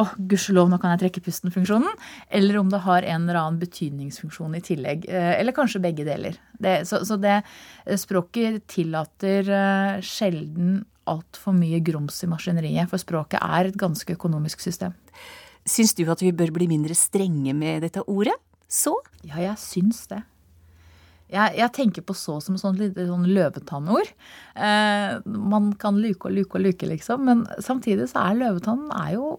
oh, 0.00 0.12
gudskjelov, 0.30 0.70
nå 0.70 0.78
kan 0.82 0.94
jeg 0.94 1.02
trekke 1.04 1.22
pusten-funksjonen. 1.26 1.98
Eller 2.34 2.60
om 2.60 2.70
det 2.72 2.82
har 2.84 3.06
en 3.06 3.26
eller 3.26 3.40
annen 3.40 3.60
betydningsfunksjon 3.62 4.56
i 4.58 4.62
tillegg. 4.64 5.08
Eh, 5.10 5.32
eller 5.40 5.56
kanskje 5.56 5.82
begge 5.84 6.06
deler. 6.08 6.38
Det, 6.58 6.80
så, 6.88 7.02
så, 7.08 7.18
det 7.20 7.40
eh, 7.40 7.98
språket 7.98 8.64
tillater 8.70 9.50
uh, 9.50 9.98
sjelden 10.04 10.80
altfor 11.08 11.54
mye 11.56 11.80
grums 11.84 12.22
i 12.24 12.30
maskineriet. 12.30 12.90
For 12.90 13.00
språket 13.00 13.42
er 13.42 13.70
et 13.70 13.78
ganske 13.80 14.16
økonomisk 14.18 14.62
system. 14.64 14.96
Syns 15.68 15.94
du 15.96 16.06
at 16.08 16.22
vi 16.24 16.32
bør 16.36 16.52
bli 16.54 16.68
mindre 16.70 16.96
strenge 16.96 17.54
med 17.56 17.84
dette 17.84 18.04
ordet? 18.08 18.36
Så? 18.68 18.94
Ja, 19.24 19.40
jeg 19.40 19.56
syns 19.60 20.04
det. 20.10 20.22
Jeg, 21.28 21.58
jeg, 21.58 21.72
tenker 21.76 22.04
på 22.08 22.14
så 22.16 22.38
som 22.40 22.56
sånn 22.56 22.78
litt 22.80 22.96
sånn 22.96 23.26
løvetannord. 23.28 24.08
Eh, 24.56 25.18
man 25.28 25.72
kan 25.80 25.98
luke 26.00 26.30
og 26.30 26.36
luke 26.38 26.56
og 26.56 26.64
luke, 26.64 26.88
liksom. 26.88 27.26
Men 27.28 27.42
samtidig 27.64 28.08
så 28.12 28.22
er 28.30 28.38
løvetannen 28.40 28.88
er 28.96 29.18
jo 29.18 29.34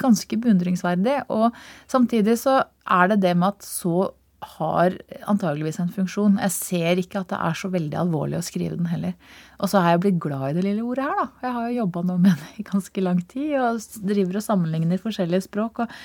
ganske 0.00 0.38
beundringsverdig. 0.40 1.20
Og 1.34 1.50
samtidig 1.90 2.38
så 2.40 2.62
er 2.88 3.12
det 3.12 3.20
det 3.26 3.34
med 3.36 3.56
at 3.56 3.66
så 3.66 4.10
har 4.58 4.94
antageligvis 5.26 5.80
en 5.82 5.90
funksjon. 5.90 6.38
Jeg 6.38 6.54
ser 6.54 7.00
ikke 7.02 7.24
at 7.24 7.32
det 7.32 7.40
er 7.42 7.56
så 7.58 7.70
veldig 7.72 7.98
alvorlig 7.98 8.38
å 8.38 8.46
skrive 8.46 8.78
den 8.78 8.86
heller. 8.86 9.16
Og 9.58 9.70
så 9.72 9.82
har 9.82 9.96
jeg 9.96 10.02
blitt 10.04 10.20
glad 10.22 10.52
i 10.52 10.56
det 10.60 10.66
lille 10.68 10.84
ordet 10.86 11.08
her, 11.08 11.16
da. 11.18 11.26
Jeg 11.42 11.56
har 11.56 11.68
jo 11.68 11.78
jobba 11.80 12.02
nå 12.06 12.18
med 12.22 12.38
det 12.38 12.62
i 12.62 12.66
ganske 12.68 13.02
lang 13.02 13.22
tid 13.32 13.56
og 13.58 13.80
driver 14.06 14.38
og 14.38 14.46
sammenligner 14.46 15.02
forskjellige 15.02 15.48
språk. 15.48 15.82
og 15.82 15.96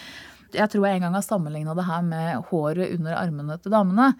jeg 0.53 0.69
tror 0.69 0.85
jeg 0.85 0.99
en 0.99 1.05
gang 1.07 1.15
har 1.17 1.25
sammenligna 1.25 1.73
det 1.77 1.85
her 1.87 2.01
med 2.05 2.49
håret 2.49 2.93
under 2.93 3.15
armene 3.17 3.57
til 3.61 3.73
damene. 3.73 4.11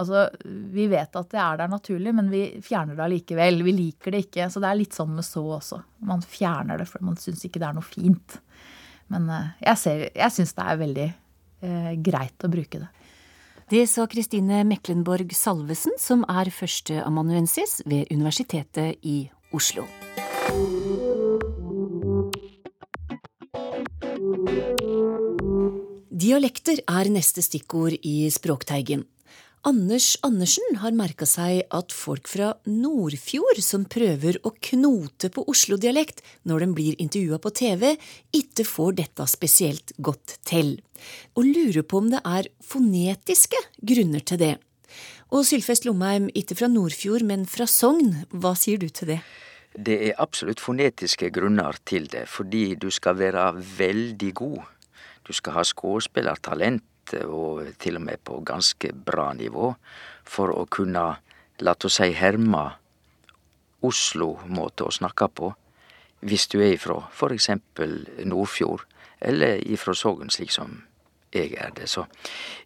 Altså, 0.00 0.28
Vi 0.44 0.86
vet 0.88 1.16
at 1.16 1.32
det 1.32 1.40
er 1.40 1.58
der 1.60 1.72
naturlig, 1.72 2.14
men 2.16 2.30
vi 2.32 2.44
fjerner 2.64 2.96
det 2.96 3.04
allikevel. 3.04 3.62
Vi 3.64 3.74
liker 3.76 4.14
det 4.14 4.26
ikke. 4.26 4.48
Så 4.52 4.60
det 4.62 4.70
er 4.70 4.80
litt 4.80 4.96
sånn 4.96 5.12
med 5.16 5.26
så 5.26 5.44
også. 5.58 5.82
Man 6.08 6.24
fjerner 6.24 6.80
det 6.80 6.88
fordi 6.88 7.08
man 7.10 7.20
syns 7.20 7.44
ikke 7.44 7.60
det 7.60 7.68
er 7.68 7.76
noe 7.76 7.86
fint. 7.88 8.38
Men 9.12 9.28
eh, 9.30 9.52
jeg, 9.68 9.80
ser, 9.82 10.04
jeg 10.16 10.34
syns 10.34 10.56
det 10.56 10.66
er 10.66 10.80
veldig 10.80 11.08
eh, 11.08 11.92
greit 12.04 12.46
å 12.46 12.52
bruke 12.52 12.82
det. 12.82 12.90
Det 13.72 13.86
sa 13.88 14.04
Kristine 14.10 14.60
Meklenborg 14.68 15.30
Salvesen, 15.36 15.94
som 16.00 16.26
er 16.28 16.50
førsteamanuensis 16.52 17.80
ved 17.88 18.10
Universitetet 18.12 19.00
i 19.08 19.30
Oslo. 19.56 19.86
Dialekter 26.12 26.82
er 26.84 27.08
neste 27.10 27.42
stikkord 27.44 27.96
i 28.04 28.28
Språkteigen. 28.30 29.06
Anders 29.62 30.16
Andersen 30.26 30.80
har 30.82 30.90
merka 30.98 31.22
seg 31.22 31.60
at 31.70 31.92
folk 31.94 32.26
fra 32.26 32.48
Nordfjord 32.66 33.60
som 33.62 33.84
prøver 33.86 34.40
å 34.42 34.50
knote 34.58 35.28
på 35.30 35.44
Oslo-dialekt 35.52 36.18
når 36.50 36.64
de 36.64 36.68
blir 36.74 36.96
intervjua 37.04 37.38
på 37.38 37.52
TV, 37.54 37.92
ikke 38.34 38.66
får 38.66 38.96
dette 38.98 39.26
spesielt 39.30 39.94
godt 40.02 40.34
til, 40.50 40.72
og 41.38 41.46
lurer 41.46 41.86
på 41.86 42.02
om 42.02 42.10
det 42.10 42.24
er 42.26 42.50
fonetiske 42.72 43.62
grunner 43.86 44.26
til 44.26 44.42
det. 44.42 44.52
Og 45.30 45.46
Sylfest 45.46 45.86
Lomheim, 45.86 46.26
ikke 46.34 46.58
fra 46.58 46.66
Nordfjord, 46.66 47.22
men 47.22 47.46
fra 47.46 47.70
Sogn, 47.70 48.16
hva 48.34 48.56
sier 48.58 48.82
du 48.82 48.90
til 48.90 49.14
det? 49.14 49.20
Det 49.78 50.00
er 50.10 50.18
absolutt 50.18 50.60
fonetiske 50.60 51.30
grunner 51.30 51.78
til 51.86 52.10
det, 52.10 52.26
fordi 52.26 52.72
du 52.74 52.90
skal 52.90 53.14
være 53.22 53.52
veldig 53.78 54.34
god 54.42 54.62
du 55.26 55.32
skal 55.36 55.56
ha 55.58 55.62
skuespillertalent, 55.66 56.82
og 57.26 57.66
til 57.82 57.98
og 57.98 58.06
med 58.06 58.22
på 58.24 58.40
ganske 58.46 58.92
bra 58.92 59.32
nivå, 59.36 59.74
for 60.24 60.52
å 60.54 60.66
kunne, 60.70 61.04
la 61.62 61.74
oss 61.74 61.98
si, 61.98 62.12
herme 62.16 62.70
Oslo-måte 63.82 64.86
å 64.86 64.94
snakke 64.94 65.28
på, 65.28 65.52
hvis 66.22 66.46
du 66.52 66.60
er 66.62 66.76
ifra 66.76 67.00
eksempel 67.34 68.04
Nordfjord, 68.24 68.86
eller 69.20 69.58
ifra 69.66 69.94
Sogn, 69.94 70.30
slik 70.30 70.52
som 70.54 70.82
jeg 71.32 71.54
er 71.58 71.72
det. 71.74 71.88
Så 71.90 72.04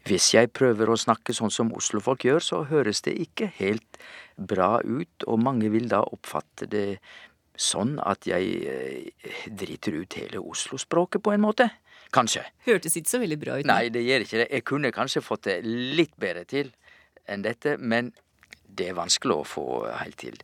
hvis 0.09 0.33
jeg 0.35 0.53
prøver 0.55 0.91
å 0.91 0.99
snakke 0.99 1.35
sånn 1.37 1.53
som 1.55 1.73
oslofolk 1.77 2.27
gjør, 2.27 2.43
så 2.43 2.63
høres 2.69 3.03
det 3.07 3.17
ikke 3.23 3.51
helt 3.59 4.01
bra 4.37 4.77
ut, 4.85 5.25
og 5.27 5.43
mange 5.43 5.71
vil 5.73 5.89
da 5.89 6.03
oppfatte 6.05 6.69
det 6.69 6.99
sånn 7.57 7.97
at 8.05 8.27
jeg 8.29 8.69
eh, 8.69 9.47
driter 9.49 10.03
ut 10.03 10.19
hele 10.21 10.43
Oslo-språket 10.45 11.25
på 11.25 11.33
en 11.33 11.45
måte. 11.47 11.71
Kanskje. 12.15 12.45
Hørtes 12.67 12.97
ikke 12.99 13.11
så 13.11 13.21
veldig 13.23 13.39
bra 13.41 13.59
ut. 13.61 13.69
Nei, 13.69 13.89
det 13.93 14.05
gjør 14.07 14.25
ikke 14.27 14.41
det. 14.43 14.49
Jeg 14.53 14.67
kunne 14.69 14.93
kanskje 14.95 15.25
fått 15.25 15.49
det 15.49 15.59
litt 15.67 16.15
bedre 16.21 16.45
til 16.49 16.71
enn 17.27 17.43
dette, 17.43 17.77
men 17.79 18.13
det 18.67 18.91
er 18.91 18.99
vanskelig 18.99 19.41
å 19.41 19.47
få 19.49 19.67
helt 20.01 20.19
til. 20.21 20.39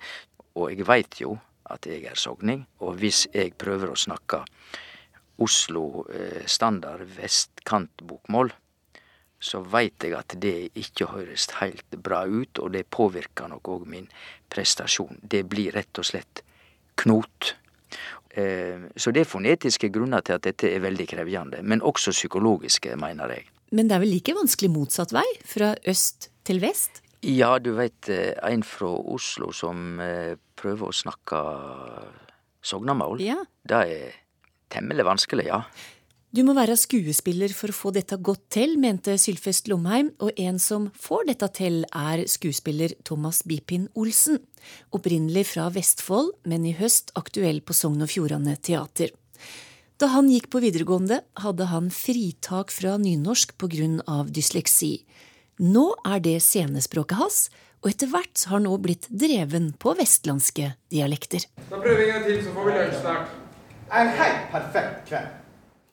Og 0.58 0.72
jeg 0.72 0.86
veit 0.88 1.20
jo 1.22 1.36
at 1.72 1.86
jeg 1.88 2.04
er 2.10 2.18
sogning, 2.18 2.64
og 2.82 2.98
hvis 3.00 3.26
jeg 3.32 3.54
prøver 3.60 3.92
å 3.92 3.98
snakke 3.98 4.42
Oslo 5.42 6.04
eh, 6.12 6.42
standard 6.50 7.06
vestkantbokmål, 7.16 8.52
så 9.42 9.62
veit 9.66 10.04
jeg 10.04 10.14
at 10.14 10.36
det 10.38 10.70
ikke 10.78 11.08
høres 11.10 11.48
helt 11.58 11.96
bra 11.98 12.22
ut, 12.28 12.60
og 12.62 12.74
det 12.76 12.84
påvirker 12.94 13.50
nok 13.50 13.72
òg 13.74 13.88
min 13.90 14.06
prestasjon. 14.52 15.18
Det 15.22 15.42
blir 15.50 15.74
rett 15.74 15.98
og 15.98 16.06
slett 16.06 16.44
knot. 17.02 17.54
Eh, 18.32 18.88
så 18.96 19.12
det 19.12 19.24
er 19.24 19.28
fonetiske 19.28 19.90
grunner 19.92 20.24
til 20.24 20.38
at 20.38 20.46
dette 20.46 20.70
er 20.70 20.82
veldig 20.84 21.06
krevjende, 21.10 21.62
men 21.62 21.84
også 21.84 22.14
psykologiske, 22.14 22.96
mener 23.00 23.34
jeg. 23.36 23.48
Men 23.72 23.88
det 23.88 23.96
er 23.96 24.04
vel 24.04 24.14
like 24.14 24.34
vanskelig 24.36 24.70
motsatt 24.72 25.12
vei, 25.16 25.26
fra 25.48 25.74
øst 25.88 26.30
til 26.48 26.60
vest? 26.64 27.02
Ja, 27.22 27.58
du 27.62 27.74
veit, 27.76 28.08
eh, 28.08 28.32
en 28.48 28.64
fra 28.66 28.90
Oslo 29.14 29.52
som 29.54 30.00
eh, 30.02 30.34
prøver 30.58 30.88
å 30.88 30.96
snakke 30.96 31.42
sognamål, 32.62 33.20
ja. 33.22 33.38
det 33.68 33.82
er 33.92 34.16
temmelig 34.72 35.06
vanskelig, 35.06 35.46
ja. 35.50 35.62
Du 36.32 36.40
må 36.48 36.54
være 36.56 36.78
skuespiller 36.80 37.52
for 37.52 37.68
å 37.68 37.74
få 37.76 37.90
dette 37.92 38.16
godt 38.24 38.46
til, 38.54 38.78
mente 38.80 39.18
Sylfest 39.20 39.66
Lomheim, 39.68 40.14
og 40.16 40.38
en 40.40 40.56
som 40.56 40.86
får 40.96 41.26
dette 41.28 41.48
til, 41.58 41.82
er 41.92 42.22
skuespiller 42.24 42.94
Thomas 43.04 43.42
Bipin 43.44 43.90
Olsen. 44.00 44.38
Opprinnelig 44.96 45.50
fra 45.50 45.66
Vestfold, 45.74 46.30
men 46.48 46.64
i 46.64 46.72
høst 46.78 47.12
aktuell 47.20 47.60
på 47.60 47.76
Sogn 47.76 48.00
og 48.00 48.08
Fjordane 48.14 48.54
Teater. 48.64 49.12
Da 50.00 50.08
han 50.14 50.30
gikk 50.32 50.48
på 50.54 50.62
videregående, 50.64 51.20
hadde 51.44 51.66
han 51.68 51.92
fritak 51.92 52.72
fra 52.72 52.96
nynorsk 52.96 53.52
på 53.60 53.68
grunn 53.76 54.00
av 54.08 54.32
dysleksi. 54.32 55.04
Nå 55.60 55.84
er 56.08 56.24
det 56.24 56.38
scenespråket 56.46 57.20
hans, 57.20 57.42
og 57.84 57.92
etter 57.92 58.08
hvert 58.08 58.46
har 58.48 58.56
han 58.56 58.64
nå 58.70 58.80
blitt 58.80 59.10
dreven 59.12 59.74
på 59.76 59.92
vestlandske 60.00 60.72
dialekter. 60.96 61.44
Da 61.68 61.76
prøver 61.76 62.00
vi 62.00 62.08
en 62.08 62.16
gang 62.16 62.26
til, 62.30 62.42
så 62.48 62.56
får 62.56 62.72
vi 62.72 62.80
lunsj 62.80 62.98
snart. 63.04 63.38
En 63.92 64.16
helt 64.16 64.52
perfekt 64.56 65.08
kveld. 65.12 65.41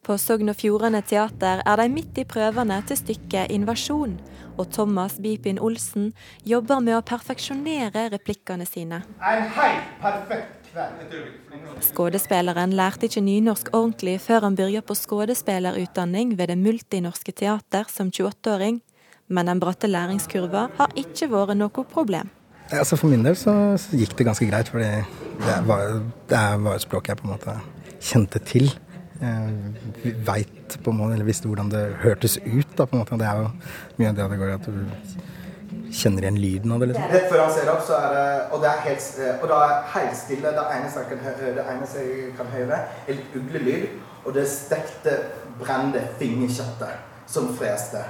På 0.05 0.15
Sogn 0.17 0.49
og 0.49 0.55
Fjordane 0.55 1.01
Teater 1.03 1.59
er 1.67 1.81
de 1.81 1.87
midt 1.91 2.17
i 2.21 2.23
prøvene 2.27 2.77
til 2.87 2.97
stykket 2.97 3.51
Invasjon, 3.51 4.15
og 4.57 4.71
Thomas 4.71 5.17
Bipin 5.19 5.59
Olsen 5.59 6.13
jobber 6.47 6.79
med 6.83 6.97
å 6.97 7.03
perfeksjonere 7.05 8.07
replikkene 8.13 8.67
sine. 8.67 9.03
En 9.19 9.51
helt 9.57 9.91
perfekt 9.99 10.59
kveld. 10.71 11.27
Skuespilleren 11.83 12.73
lærte 12.77 13.07
ikke 13.09 13.23
nynorsk 13.23 13.71
ordentlig 13.73 14.17
før 14.23 14.47
han 14.47 14.57
begynte 14.57 14.85
på 14.87 14.97
skuespillerutdanning 14.97 16.35
ved 16.37 16.51
Det 16.53 16.57
multinorske 16.57 17.31
teater 17.31 17.87
som 17.91 18.11
28-åring, 18.11 18.81
men 19.27 19.45
den 19.45 19.59
bratte 19.59 19.87
læringskurva 19.87 20.67
har 20.77 20.93
ikke 20.95 21.29
vært 21.31 21.57
noe 21.57 21.85
problem. 21.93 22.29
Altså 22.71 22.97
For 22.97 23.09
min 23.09 23.23
del 23.25 23.35
så, 23.37 23.53
gikk 23.91 24.15
det 24.17 24.27
ganske 24.27 24.45
greit, 24.45 24.69
fordi 24.69 24.89
det 25.41 25.57
var, 25.65 26.03
det 26.29 26.43
var 26.61 26.75
et 26.75 26.85
språk 26.85 27.09
jeg 27.09 27.17
på 27.17 27.25
en 27.25 27.33
måte 27.33 27.55
kjente 27.99 28.39
til. 28.45 28.69
Jeg 29.19 30.13
veit 30.27 30.77
på 30.83 30.93
en 30.93 30.99
måte, 31.01 31.17
eller 31.17 31.27
visste 31.27 31.49
hvordan 31.49 31.71
det 31.73 31.81
hørtes 32.03 32.37
ut. 32.45 32.69
da, 32.77 32.85
på 32.85 32.95
en 32.95 33.01
måte. 33.01 33.17
Det 33.19 33.27
er 33.27 33.41
jo 33.41 33.49
mye 33.99 34.09
av 34.13 34.15
det 34.15 34.29
det 34.31 34.39
går 34.39 34.53
i 34.53 34.55
at 34.55 34.69
du 34.69 35.91
kjenner 35.91 36.25
igjen 36.25 36.39
lyden 36.39 36.71
av 36.71 36.79
det. 36.79 36.91
liksom. 36.91 37.11
Rett 37.11 37.27
før 37.31 37.43
han 37.43 37.51
ser 37.53 37.71
opp, 37.73 37.83
så 37.87 37.97
er 37.97 38.15
det, 38.15 38.23
og 38.53 38.63
det 38.63 38.69
er 38.69 38.81
helt, 38.85 39.09
og 39.41 39.45
det 39.49 39.59
er 39.65 39.75
helt 39.95 40.17
stille. 40.21 40.55
Det 40.55 40.65
eneste 40.77 41.03
jeg 41.03 41.11
kan 41.11 41.21
høre, 41.27 41.51
det 41.57 41.67
eneste 41.73 42.05
jeg 42.05 42.31
kan 42.37 42.51
høre 42.53 42.79
er 42.79 43.19
litt 43.19 43.37
uglelyd, 43.41 43.85
og 44.23 44.33
det 44.37 44.47
stekte, 44.51 45.19
brente 45.59 46.05
fingerkjøttet 46.19 47.27
som 47.27 47.49
freste. 47.57 48.03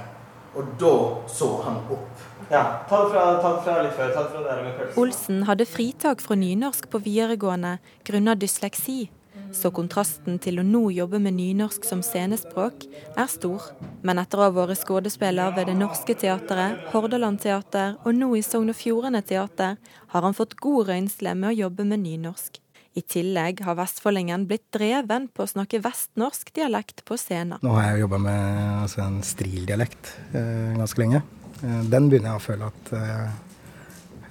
Og 0.54 0.74
da 0.78 0.94
så 1.30 1.48
han 1.64 1.80
opp. 1.94 2.26
Ja, 2.50 2.62
ta 2.90 3.04
det 3.04 3.12
fra, 3.12 3.24
ta 3.42 3.54
det 3.54 3.62
fra 3.64 3.82
litt 3.86 3.94
før. 3.94 4.12
ta 4.14 4.22
det 4.26 4.32
fra 4.34 4.42
dere 4.46 4.66
med. 4.66 4.98
Olsen 4.98 5.44
hadde 5.46 5.66
fritak 5.66 6.22
fra 6.22 6.34
nynorsk 6.38 6.90
på 6.90 7.02
videregående 7.02 7.78
grunnet 8.06 8.42
dysleksi 8.42 9.08
så 9.52 9.70
kontrasten 9.74 10.38
til 10.42 10.60
å 10.60 10.64
nå 10.66 10.82
jobbe 10.94 11.20
med 11.22 11.36
nynorsk 11.36 11.84
som 11.86 12.02
scenespråk 12.04 12.86
er 13.18 13.28
stor. 13.30 13.70
Men 14.06 14.20
etter 14.22 14.40
å 14.40 14.46
ha 14.46 14.54
vært 14.54 14.80
skuespiller 14.80 15.54
ved 15.56 15.70
Det 15.70 15.76
Norske 15.78 16.16
Teatret, 16.18 16.78
Hordaland 16.94 17.42
Teater 17.42 17.98
og 18.04 18.16
nå 18.16 18.32
i 18.38 18.44
Sogn 18.46 18.72
og 18.72 18.78
Fjordane 18.78 19.22
Teater, 19.26 19.78
har 20.10 20.26
han 20.26 20.36
fått 20.36 20.58
god 20.62 20.90
røynsle 20.90 21.34
med 21.36 21.52
å 21.52 21.58
jobbe 21.64 21.86
med 21.88 22.04
nynorsk. 22.04 22.60
I 22.98 23.02
tillegg 23.06 23.60
har 23.62 23.78
vestfoldingen 23.78 24.48
blitt 24.50 24.66
dreven 24.74 25.28
på 25.30 25.44
å 25.44 25.50
snakke 25.50 25.78
vestnorsk 25.82 26.50
dialekt 26.56 27.04
på 27.06 27.18
scenen. 27.20 27.60
Nå 27.62 27.76
har 27.76 27.92
jeg 27.92 28.02
jobba 28.02 28.18
med 28.24 28.48
altså, 28.82 29.04
en 29.04 29.20
strildialekt 29.26 30.10
eh, 30.34 30.72
ganske 30.74 31.02
lenge. 31.02 31.22
Eh, 31.62 31.78
den 31.92 32.10
begynner 32.10 32.34
jeg 32.34 32.40
å 32.40 32.44
føle 32.48 32.72
at 32.72 32.92
eh, 32.98 33.30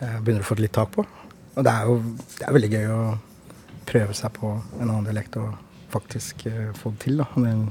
jeg 0.01 0.21
begynner 0.25 0.43
å 0.43 0.49
få 0.49 0.59
litt 0.59 0.75
tak 0.75 0.91
på. 0.91 1.07
Og 1.55 1.65
det 1.65 1.71
er 1.71 1.87
jo 1.87 1.95
det 2.35 2.45
er 2.45 2.55
veldig 2.55 2.71
gøy 2.75 2.91
å 2.91 2.99
prøve 3.89 4.15
seg 4.17 4.33
på 4.37 4.55
en 4.79 4.87
annen 4.87 5.07
dialekt 5.07 5.37
og 5.41 5.53
faktisk 5.89 6.45
uh, 6.47 6.69
få 6.77 6.93
det 6.95 7.05
til. 7.07 7.21
da. 7.21 7.29
Men, 7.35 7.69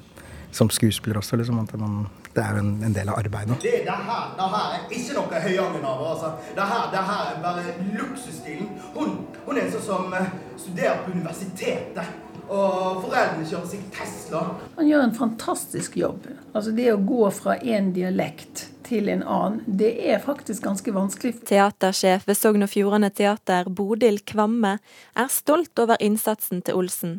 som 0.51 0.71
skuespiller 0.73 1.19
også, 1.21 1.37
liksom, 1.37 1.59
at 1.61 1.75
man, 1.77 2.07
det 2.35 2.41
er 2.41 2.55
jo 2.57 2.63
en, 2.63 2.71
en, 2.87 2.95
del 2.97 3.11
av 3.13 3.19
arbeidet. 3.21 3.59
Det, 3.63 3.83
det, 3.85 3.97
her, 4.09 4.31
det 4.39 4.47
her 4.55 4.77
er 4.79 4.95
ikke 4.97 5.17
noe 5.19 5.43
høyangenave. 5.45 6.07
Altså. 6.13 6.31
Det, 6.57 6.69
her, 6.71 6.87
det 6.95 7.03
her 7.11 7.27
er 7.33 7.43
bare 7.43 7.75
luksusstilen. 7.99 8.71
Hun, 8.95 9.19
hun 9.45 9.59
er 9.59 9.67
en 9.67 9.75
sånn 9.77 9.85
som 9.85 10.17
uh, 10.17 10.33
studerer 10.57 11.05
på 11.05 11.13
universitetet. 11.17 12.17
Og 12.49 13.03
foreldrene 13.03 13.45
kjører 13.45 13.69
seg 13.69 13.85
Tesla. 13.93 14.41
Han 14.79 14.89
gjør 14.89 15.03
en 15.05 15.17
fantastisk 15.19 15.99
jobb. 16.01 16.31
Altså 16.57 16.73
Det 16.73 16.89
å 16.95 17.01
gå 17.11 17.29
fra 17.37 17.59
én 17.61 17.91
dialekt 17.93 18.71
til 18.89 19.09
en 19.13 19.23
annen, 19.23 19.63
det 19.67 19.93
er 20.09 20.21
faktisk 20.25 20.65
ganske 20.65 20.93
vanskelig. 20.95 21.37
Teatersjef 21.49 22.27
ved 22.29 22.39
Sogn 22.39 22.65
og 22.65 22.73
Fjordane 22.73 23.11
Teater, 23.15 23.69
Bodil 23.69 24.21
Kvamme, 24.25 24.79
er 25.15 25.33
stolt 25.33 25.79
over 25.79 26.01
innsatsen 26.01 26.65
til 26.65 26.81
Olsen. 26.81 27.19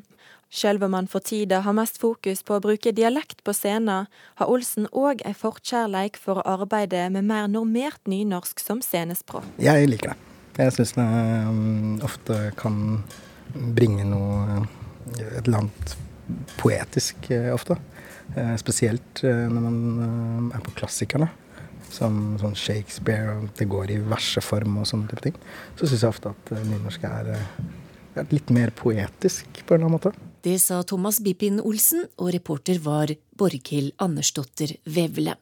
Sjøl 0.50 0.80
om 0.82 0.96
han 0.98 1.08
for 1.10 1.22
tida 1.22 1.60
har 1.62 1.76
mest 1.78 2.00
fokus 2.02 2.42
på 2.42 2.56
å 2.58 2.64
bruke 2.64 2.94
dialekt 2.96 3.44
på 3.46 3.54
scenen, 3.54 4.08
har 4.10 4.50
Olsen 4.50 4.88
òg 4.90 5.22
ei 5.30 5.36
forkjærleik 5.38 6.18
for 6.18 6.42
å 6.42 6.58
arbeide 6.58 7.06
med 7.14 7.28
mer 7.30 7.46
normert 7.52 8.02
nynorsk 8.10 8.62
som 8.64 8.82
scenespråk. 8.82 9.46
Jeg 9.62 9.92
liker 9.92 10.16
det. 10.16 10.30
Jeg 10.60 10.74
syns 10.76 10.96
det 10.98 11.06
um, 11.06 12.00
ofte 12.04 12.40
kan 12.60 12.80
bringe 13.78 14.08
noe 14.10 14.64
et 15.20 15.46
eller 15.46 15.62
annet 15.62 15.94
poetisk 16.58 17.30
uh, 17.30 17.54
ofte. 17.54 17.78
Uh, 18.34 18.58
spesielt 18.62 19.22
når 19.22 19.62
man 19.62 20.50
er 20.58 20.66
på 20.66 20.74
klassikerne. 20.82 21.30
Som 21.90 22.38
sånn 22.42 22.56
Shakespeare, 22.58 23.36
og 23.40 23.50
det 23.58 23.66
går 23.70 23.96
i 23.96 24.00
verseform 24.12 24.78
og 24.82 24.88
sånne 24.90 25.10
type 25.10 25.26
ting. 25.26 25.38
Så 25.80 25.90
syns 25.90 26.06
jeg 26.06 26.14
ofte 26.14 26.34
at 26.36 26.52
nynorsk 26.70 27.06
er, 27.10 27.32
er 28.14 28.34
litt 28.34 28.54
mer 28.54 28.74
poetisk 28.78 29.64
på 29.64 29.76
en 29.76 29.82
eller 29.82 29.90
annen 29.90 29.98
måte. 29.98 30.14
Det 30.46 30.56
sa 30.62 30.84
Thomas 30.88 31.20
Bippin 31.26 31.60
Olsen, 31.60 32.06
og 32.22 32.32
reporter 32.36 32.80
var 32.84 33.12
Borghild 33.36 33.96
Andersdotter 34.00 34.78
Vevle. 34.86 35.36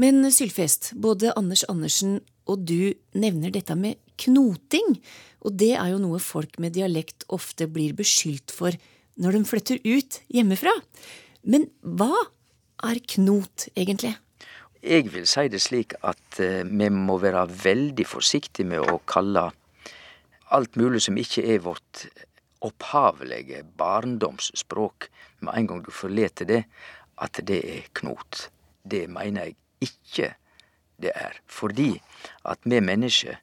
Men 0.00 0.24
Sylfest, 0.34 0.94
både 0.98 1.30
Anders 1.38 1.62
Andersen 1.70 2.18
og 2.50 2.64
du 2.68 2.92
nevner 3.16 3.52
dette 3.54 3.76
med 3.78 4.00
knoting, 4.20 4.98
og 5.44 5.56
det 5.60 5.74
er 5.76 5.92
jo 5.92 6.00
noe 6.02 6.20
folk 6.22 6.58
med 6.62 6.74
dialekt 6.76 7.26
ofte 7.32 7.68
blir 7.70 7.94
beskyldt 7.96 8.52
for 8.54 8.74
når 9.20 9.36
de 9.36 9.48
flytter 9.48 9.80
ut 9.84 10.20
hjemmefra. 10.32 10.72
Men 11.46 11.68
hva 11.80 12.12
er 12.84 13.00
knot, 13.14 13.68
egentlig? 13.76 14.14
Jeg 14.84 15.06
vil 15.14 15.24
si 15.24 15.46
det 15.48 15.62
slik 15.64 15.94
at 16.04 16.40
uh, 16.44 16.60
vi 16.68 16.88
må 16.92 17.16
være 17.22 17.46
veldig 17.48 18.04
forsiktige 18.04 18.68
med 18.68 18.84
å 18.84 18.98
kalle 19.08 19.46
alt 20.52 20.76
mulig 20.76 21.00
som 21.06 21.16
ikke 21.16 21.44
er 21.54 21.62
vårt 21.64 22.02
opphavelige 22.64 23.62
barndomsspråk 23.80 25.08
med 25.40 25.56
en 25.56 25.70
gang 25.70 25.80
du 25.86 25.88
forlater 25.88 26.48
det, 26.48 26.60
at 27.16 27.40
det 27.48 27.62
er 27.64 27.88
knot. 27.96 28.50
Det 28.84 29.06
mener 29.08 29.48
jeg 29.48 29.56
ikke 29.88 30.28
det 31.00 31.14
er. 31.16 31.40
Fordi 31.48 31.94
at 32.44 32.60
vi 32.68 32.80
mennesker, 32.84 33.40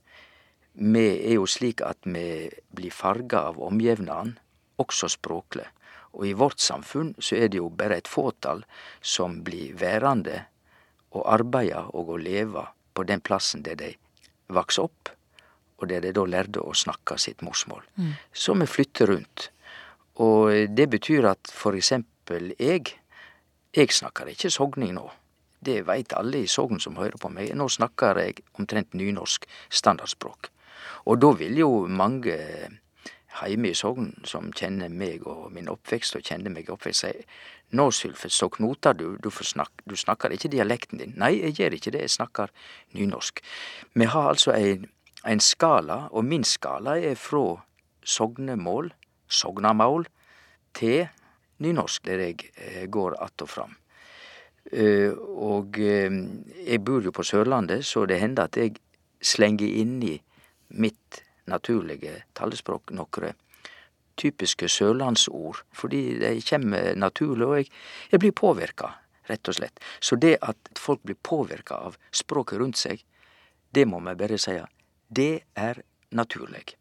vi 0.78 1.08
er 1.10 1.40
jo 1.40 1.50
slik 1.50 1.82
at 1.82 2.06
vi 2.06 2.52
blir 2.70 2.94
farga 2.94 3.48
av 3.50 3.58
omgjevnaden, 3.66 4.38
også 4.78 5.10
språklig. 5.18 5.66
Og 6.14 6.30
i 6.30 6.38
vårt 6.38 6.62
samfunn 6.62 7.16
så 7.18 7.42
er 7.42 7.50
det 7.50 7.64
jo 7.64 7.74
bare 7.74 7.98
et 8.02 8.10
fåtall 8.10 8.62
som 9.02 9.42
blir 9.48 9.74
værende 9.80 10.46
og 11.12 11.26
arbeide 11.28 11.86
og 11.92 12.14
å 12.14 12.20
leve 12.22 12.66
på 12.94 13.06
den 13.08 13.24
plassen 13.24 13.64
der 13.66 13.80
de 13.80 13.94
vokser 14.52 14.88
opp 14.88 15.12
og 15.82 15.90
der 15.90 16.04
de 16.06 16.14
da 16.14 16.26
lærte 16.30 16.62
å 16.62 16.76
snakke 16.78 17.18
sitt 17.20 17.42
morsmål. 17.42 17.82
Mm. 17.98 18.14
Så 18.32 18.54
vi 18.60 18.68
flytter 18.70 19.10
rundt. 19.10 19.48
Og 20.22 20.70
det 20.70 20.88
betyr 20.92 21.26
at 21.32 21.50
for 21.50 21.78
eksempel 21.78 22.52
jeg, 22.60 22.94
jeg 23.74 23.96
snakker 23.96 24.30
ikke 24.30 24.52
sogning 24.54 24.94
nå. 25.00 25.08
Det 25.62 25.82
veit 25.86 26.14
alle 26.18 26.42
i 26.42 26.50
Sogn 26.50 26.82
som 26.82 26.98
hører 26.98 27.18
på 27.22 27.30
meg. 27.30 27.52
Nå 27.58 27.68
snakker 27.70 28.18
jeg 28.18 28.42
omtrent 28.58 28.96
nynorsk 28.98 29.46
standardspråk. 29.70 30.50
Og 31.10 31.20
da 31.22 31.30
vil 31.38 31.60
jo 31.62 31.70
mange 31.90 32.38
heime 33.40 33.72
i 33.72 33.78
Sogn 33.78 34.12
som 34.28 34.52
kjenner 34.56 34.92
meg 34.92 35.26
og 35.30 35.52
min 35.56 35.70
oppvekst, 35.72 36.18
og 36.18 36.28
kjenner 36.28 36.54
meg 36.54 36.70
oppvekst, 36.72 37.06
sier 37.06 37.24
nå, 37.78 37.88
Sylfet, 37.96 38.34
så 38.36 38.50
knoter 38.52 38.98
du, 39.00 39.06
du, 39.24 39.30
snak, 39.32 39.72
du 39.88 39.96
snakker 39.96 40.34
ikke 40.36 40.52
dialekten 40.52 41.00
din. 41.00 41.14
Nei, 41.20 41.38
jeg 41.40 41.56
gjør 41.60 41.78
ikke 41.78 41.94
det, 41.96 42.02
jeg 42.04 42.16
snakker 42.18 42.52
nynorsk. 42.98 43.40
Vi 43.96 44.08
har 44.12 44.34
altså 44.34 44.56
en, 44.58 44.90
en 45.24 45.44
skala, 45.44 46.02
og 46.12 46.28
min 46.28 46.44
skala 46.44 46.98
er 47.00 47.16
fra 47.16 47.62
sognemål, 48.04 48.92
sognamål, 49.32 50.10
til 50.76 51.08
nynorsk, 51.64 52.06
der 52.08 52.26
jeg 52.26 52.52
eh, 52.58 52.86
går 52.88 53.16
att 53.24 53.42
og 53.42 53.50
fram. 53.50 53.76
Eh, 54.72 55.12
og 55.20 55.80
eh, 55.80 56.12
jeg 56.68 56.84
bor 56.86 57.02
jo 57.02 57.12
på 57.12 57.24
Sørlandet, 57.24 57.86
så 57.86 58.06
det 58.06 58.20
hender 58.20 58.44
at 58.44 58.58
jeg 58.58 58.76
slenger 59.22 59.68
inn 59.68 60.02
i 60.04 60.16
mitt 60.70 61.24
naturlige 61.52 62.22
talespråk 62.38 62.94
nokre 62.96 63.36
typiske 64.20 64.70
sørlandsord, 64.70 65.64
fordi 65.74 66.20
de 66.22 66.42
kommer 66.46 66.96
naturlig, 66.96 67.48
og 67.48 67.58
jeg, 67.60 67.70
jeg 68.12 68.24
blir 68.24 68.36
påvirka, 68.38 68.92
rett 69.30 69.50
og 69.50 69.58
slett. 69.58 69.80
Så 70.04 70.18
det 70.20 70.36
at 70.46 70.72
folk 70.80 71.04
blir 71.08 71.20
påvirka 71.24 71.80
av 71.88 71.98
språket 72.16 72.62
rundt 72.62 72.80
seg, 72.82 73.04
det 73.72 73.88
må 73.88 74.02
vi 74.04 74.18
bare 74.20 74.40
si 74.42 74.58
det 75.12 75.44
er 75.56 75.82
naturlig. 76.12 76.76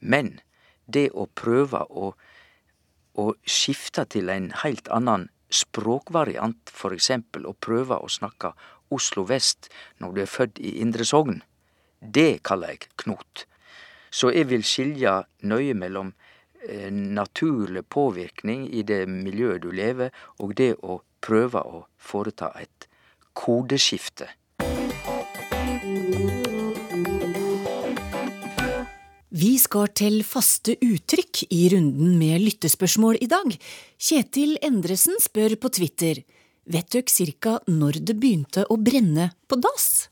Men 0.00 0.38
det 0.86 1.08
å 1.14 1.26
prøve 1.26 1.84
å, 1.90 2.12
å 3.14 3.26
skifte 3.46 4.04
til 4.10 4.30
en 4.30 4.50
heilt 4.64 4.90
annan 4.92 5.28
språkvariant, 5.54 6.70
for 6.70 6.94
eksempel 6.94 7.46
å 7.46 7.54
prøve 7.54 7.98
å 7.98 8.10
snakke 8.10 8.52
Oslo 8.94 9.24
vest 9.26 9.70
når 10.02 10.14
du 10.14 10.22
er 10.22 10.30
født 10.30 10.60
i 10.60 10.76
Indre 10.82 11.06
Sogn, 11.08 11.40
det 12.00 12.42
kaller 12.44 12.74
jeg 12.74 12.90
knot. 13.00 13.46
Så 14.14 14.30
jeg 14.30 14.46
vil 14.52 14.62
skilje 14.62 15.16
nøye 15.50 15.74
mellom 15.74 16.12
eh, 16.68 16.90
naturlig 16.90 17.82
påvirkning 17.90 18.68
i 18.70 18.84
det 18.86 19.02
miljøet 19.10 19.64
du 19.64 19.72
lever, 19.74 20.14
og 20.38 20.54
det 20.58 20.76
å 20.86 21.00
prøve 21.24 21.64
å 21.66 21.84
foreta 21.98 22.52
et 22.60 22.86
kodeskifte. 23.34 24.30
Vi 29.34 29.56
skal 29.58 29.90
til 29.98 30.20
faste 30.22 30.76
uttrykk 30.78 31.48
i 31.50 31.64
runden 31.72 32.14
med 32.20 32.38
lyttespørsmål 32.44 33.18
i 33.24 33.26
dag. 33.26 33.50
Kjetil 33.98 34.54
Endresen 34.62 35.18
spør 35.18 35.58
på 35.58 35.72
Twitter 35.74 36.22
Vet 36.64 36.94
dere 36.94 37.12
cirka 37.12 37.58
når 37.68 37.98
det 38.08 38.14
begynte 38.16 38.62
å 38.72 38.78
brenne 38.80 39.32
på 39.50 39.58
dass? 39.60 40.03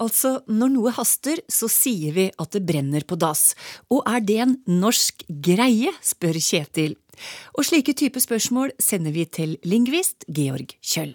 Altså, 0.00 0.38
når 0.48 0.72
noe 0.72 0.92
haster, 0.96 1.42
så 1.52 1.68
sier 1.70 2.14
vi 2.16 2.28
at 2.30 2.54
det 2.54 2.64
brenner 2.66 3.04
på 3.04 3.18
dass. 3.20 3.52
Og 3.92 4.00
er 4.08 4.24
det 4.24 4.38
en 4.44 4.56
norsk 4.70 5.26
greie, 5.28 5.92
spør 6.00 6.40
Kjetil. 6.40 6.96
Og 7.58 7.66
slike 7.68 7.94
type 7.98 8.20
spørsmål 8.22 8.72
sender 8.80 9.12
vi 9.14 9.26
til 9.28 9.58
lingvist 9.68 10.24
Georg 10.32 10.72
Kjøll. 10.80 11.12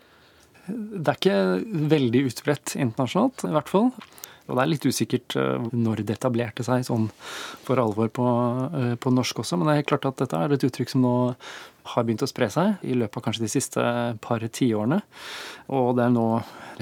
Det 0.68 1.08
er 1.08 1.18
ikke 1.18 1.88
veldig 1.96 2.24
utbredt 2.30 2.76
internasjonalt, 2.76 3.48
i 3.48 3.54
hvert 3.56 3.72
fall. 3.72 3.92
Og 4.48 4.56
det 4.56 4.63
er 4.63 4.70
litt 4.72 4.88
usikkert 4.88 5.36
eh, 5.40 5.68
når 5.76 6.04
det 6.08 6.18
etablerte 6.18 6.63
seg 6.63 6.86
sånn 6.88 7.10
for 7.68 7.80
alvor 7.82 8.12
på, 8.13 8.28
eh, 8.80 8.94
på, 9.00 9.12
norsk 9.12 9.44
også. 9.44 9.60
Men 9.60 9.68
det 9.68 9.74
er 9.74 9.82
helt 9.82 9.92
klart 9.92 10.08
at 10.08 10.22
dette 10.24 10.40
er 10.40 10.56
et 10.56 10.68
uttrykk 10.70 10.94
som 10.94 11.04
nå 11.04 11.16
har 11.93 12.06
begynt 12.06 12.23
å 12.26 12.30
spre 12.30 12.50
seg 12.52 12.84
i 12.88 12.95
løpet 12.97 13.19
av 13.19 13.26
kanskje 13.28 13.45
de 13.45 13.52
siste 13.52 13.84
par 14.23 14.43
tiårene. 14.43 15.00
Og 15.73 15.93
det 15.97 16.06
er 16.06 16.13
nå 16.15 16.28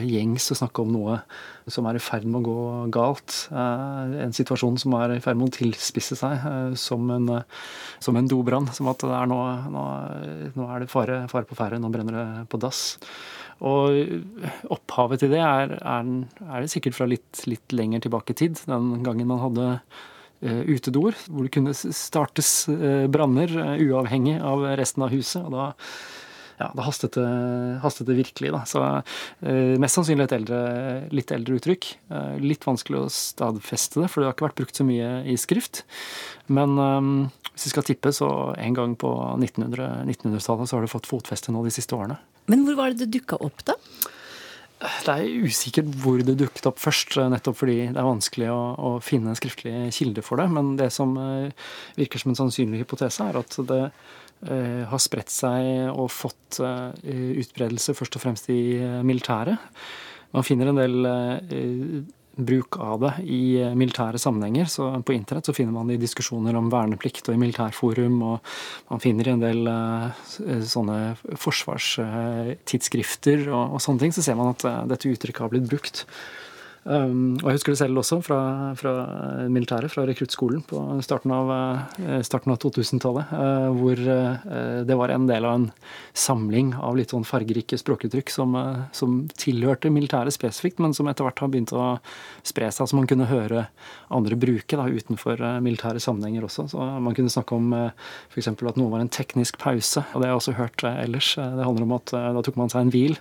gjengs 0.01 0.49
å 0.51 0.57
snakke 0.59 0.83
om 0.83 0.91
noe 0.91 1.19
som 1.71 1.87
er 1.89 1.97
i 1.97 2.03
ferd 2.03 2.27
med 2.27 2.41
å 2.41 2.45
gå 2.45 2.65
galt. 2.93 3.37
Eh, 3.51 4.17
en 4.25 4.35
situasjon 4.35 4.77
som 4.81 4.97
er 4.99 5.15
i 5.15 5.21
ferd 5.23 5.39
med 5.39 5.49
å 5.49 5.55
tilspisse 5.55 6.17
seg 6.19 6.75
som 6.79 7.07
en, 7.15 7.31
som 8.03 8.19
en 8.19 8.29
dobrann. 8.29 8.69
Som 8.75 8.91
at 8.91 9.05
er 9.07 9.31
nå, 9.31 9.39
nå, 9.73 9.85
nå 10.57 10.69
er 10.69 10.83
det 10.83 10.91
fare, 10.91 11.23
fare 11.31 11.49
på 11.49 11.57
ferde, 11.57 11.81
nå 11.81 11.93
brenner 11.93 12.19
det 12.19 12.27
på 12.51 12.61
dass. 12.61 12.85
Og 13.63 14.67
opphavet 14.73 15.23
til 15.23 15.31
det 15.31 15.39
er, 15.39 15.77
er, 15.79 16.09
er 16.43 16.65
det 16.65 16.71
sikkert 16.73 16.97
fra 16.97 17.07
litt, 17.07 17.45
litt 17.47 17.75
lenger 17.75 18.03
tilbake 18.03 18.35
i 18.35 18.41
tid. 18.43 18.59
Den 18.67 18.99
gangen 19.05 19.31
man 19.31 19.43
hadde 19.43 19.69
utedoer 20.45 21.17
hvor 21.27 21.47
det 21.47 21.53
kunne 21.55 21.73
startes 21.75 22.51
uh, 22.71 23.05
branner 23.11 23.51
uh, 23.55 23.73
uavhengig 23.81 24.37
av 24.43 24.65
resten 24.79 25.05
av 25.05 25.13
huset. 25.15 25.43
og 25.45 25.55
da 25.55 25.71
ja, 26.55 26.69
da 26.71 26.85
hastet 26.85 27.17
det, 27.17 27.27
hastet 27.83 28.07
det 28.07 28.15
virkelig. 28.15 28.51
Da. 28.55 28.61
Så 28.69 28.81
eh, 28.85 29.75
Mest 29.81 29.97
sannsynlig 29.97 30.29
et 30.29 30.35
eldre, 30.37 30.59
litt 31.15 31.33
eldre 31.35 31.57
uttrykk. 31.59 31.87
Eh, 32.15 32.35
litt 32.43 32.63
vanskelig 32.67 33.01
å 33.01 33.11
stadfeste 33.11 34.03
det, 34.03 34.09
for 34.11 34.21
det 34.21 34.29
har 34.29 34.37
ikke 34.37 34.47
vært 34.47 34.61
brukt 34.61 34.79
så 34.79 34.87
mye 34.87 35.09
i 35.27 35.35
skrift. 35.39 35.83
Men 36.47 36.77
eh, 36.79 37.09
hvis 37.51 37.67
vi 37.67 37.73
skal 37.73 37.87
tippe, 37.87 38.13
så 38.15 38.29
en 38.55 38.77
gang 38.77 38.95
på 38.99 39.11
1900-tallet 39.35 40.15
1900 40.15 40.45
så 40.45 40.77
har 40.77 40.87
det 40.87 40.93
fått 40.93 41.11
fotfeste 41.11 41.55
nå 41.55 41.65
de 41.65 41.75
siste 41.75 41.97
årene. 41.97 42.19
Men 42.51 42.63
hvor 42.67 42.79
var 42.79 42.93
det 42.93 43.03
det 43.03 43.19
dukka 43.19 43.41
opp, 43.43 43.65
da? 43.67 43.75
Det 44.75 45.13
er 45.13 45.45
usikkert 45.47 45.87
hvor 46.03 46.19
det 46.19 46.35
dukket 46.39 46.67
opp 46.67 46.81
først, 46.83 47.15
nettopp 47.31 47.61
fordi 47.61 47.77
det 47.85 47.99
er 48.01 48.07
vanskelig 48.07 48.49
å, 48.51 48.59
å 48.75 48.89
finne 49.03 49.31
en 49.31 49.39
skriftlig 49.39 49.73
kilde 49.95 50.23
for 50.25 50.41
det. 50.41 50.49
Men 50.51 50.73
det 50.79 50.89
som 50.93 51.13
eh, 51.21 51.69
virker 51.95 52.21
som 52.21 52.33
en 52.33 52.39
sannsynlig 52.41 52.83
hypotese, 52.83 53.23
er 53.23 53.39
at 53.39 53.55
det 53.69 53.79
eh, 53.85 54.83
har 54.91 55.01
spredt 55.01 55.31
seg 55.31 55.93
og 55.93 56.11
fått 56.11 56.59
eh, 56.59 56.91
utbredelse 57.45 57.95
først 57.95 58.19
og 58.19 58.25
fremst 58.25 58.51
i 58.51 58.59
uh, 58.81 58.99
militæret. 59.07 59.79
Man 60.35 60.43
finner 60.43 60.73
en 60.73 60.81
del 60.81 61.09
bruk 62.35 62.77
av 62.81 62.99
det 63.03 63.13
i 63.31 63.73
militære 63.77 64.17
sammenhenger. 64.21 64.65
Så 64.71 65.03
på 65.05 65.13
internett 65.15 65.45
så 65.47 65.53
finner 65.55 65.73
man 65.75 65.87
det 65.87 65.95
i 65.97 66.03
diskusjoner 66.03 66.53
om 66.59 66.71
verneplikt 66.73 67.29
og 67.29 67.35
i 67.35 67.41
militærforum, 67.41 68.15
og 68.23 68.35
man 68.91 69.03
finner 69.03 69.23
i 69.27 69.35
en 69.35 69.43
del 69.43 69.61
sånne 70.67 70.97
forsvarstidsskrifter 71.41 73.37
og, 73.49 73.63
og 73.75 73.79
sånne 73.83 74.01
ting, 74.03 74.13
så 74.15 74.23
ser 74.25 74.35
man 74.39 74.51
at 74.55 74.61
dette 74.91 75.11
uttrykket 75.11 75.43
har 75.45 75.51
blitt 75.53 75.71
brukt. 75.71 75.97
Um, 76.85 77.39
og 77.41 77.47
jeg 77.49 77.57
husker 77.57 77.73
det 77.73 77.79
selv 77.79 77.97
også 77.97 78.19
fra, 78.21 78.37
fra 78.77 78.91
militæret, 79.49 79.89
fra 79.89 80.03
rekruttskolen 80.05 80.61
på 80.69 80.77
starten 81.01 81.31
av, 81.33 81.49
uh, 81.49 82.19
av 82.21 82.59
2000-tallet. 82.61 83.31
Uh, 83.33 83.69
hvor 83.73 84.01
uh, 84.05 84.83
det 84.85 84.97
var 84.99 85.09
en 85.09 85.25
del 85.25 85.47
av 85.49 85.55
en 85.57 85.65
samling 86.13 86.75
av 86.77 86.93
litt 86.99 87.15
sånn 87.15 87.25
fargerike 87.25 87.79
språkuttrykk 87.81 88.29
som, 88.29 88.53
som, 88.93 89.23
tilhørte 89.33 89.89
militæret 89.89 90.35
spesifikt, 90.35 90.77
men 90.83 90.93
som 90.93 91.09
etter 91.09 91.25
hvert 91.25 91.41
har 91.41 91.49
begynt 91.55 91.73
å 91.73 91.95
spre 92.45 92.69
seg, 92.69 92.91
som 92.91 93.01
man 93.01 93.09
kunne 93.09 93.31
høre 93.31 93.65
andre 94.13 94.37
bruke 94.37 94.77
da, 94.77 94.85
utenfor 94.85 95.41
militære 95.65 96.03
sammenhenger 96.03 96.45
også. 96.45 96.67
Så 96.69 96.85
man 97.01 97.17
kunne 97.17 97.33
snakke 97.33 97.57
om 97.57 97.73
uh, 97.73 97.89
f.eks. 98.29 98.51
at 98.53 98.77
noe 98.77 98.93
var 98.93 99.01
en 99.01 99.09
teknisk 99.09 99.57
pause, 99.63 100.05
og 100.13 100.21
det 100.21 100.29
har 100.29 100.35
jeg 100.35 100.43
også 100.43 100.57
hørt 100.61 100.85
ellers. 100.91 101.33
Det 101.33 101.65
handler 101.65 101.89
om 101.89 101.97
at 101.97 102.13
da 102.13 102.45
tok 102.45 102.61
man 102.61 102.69
seg 102.69 102.85
en 102.85 102.93
hvil. 102.93 103.17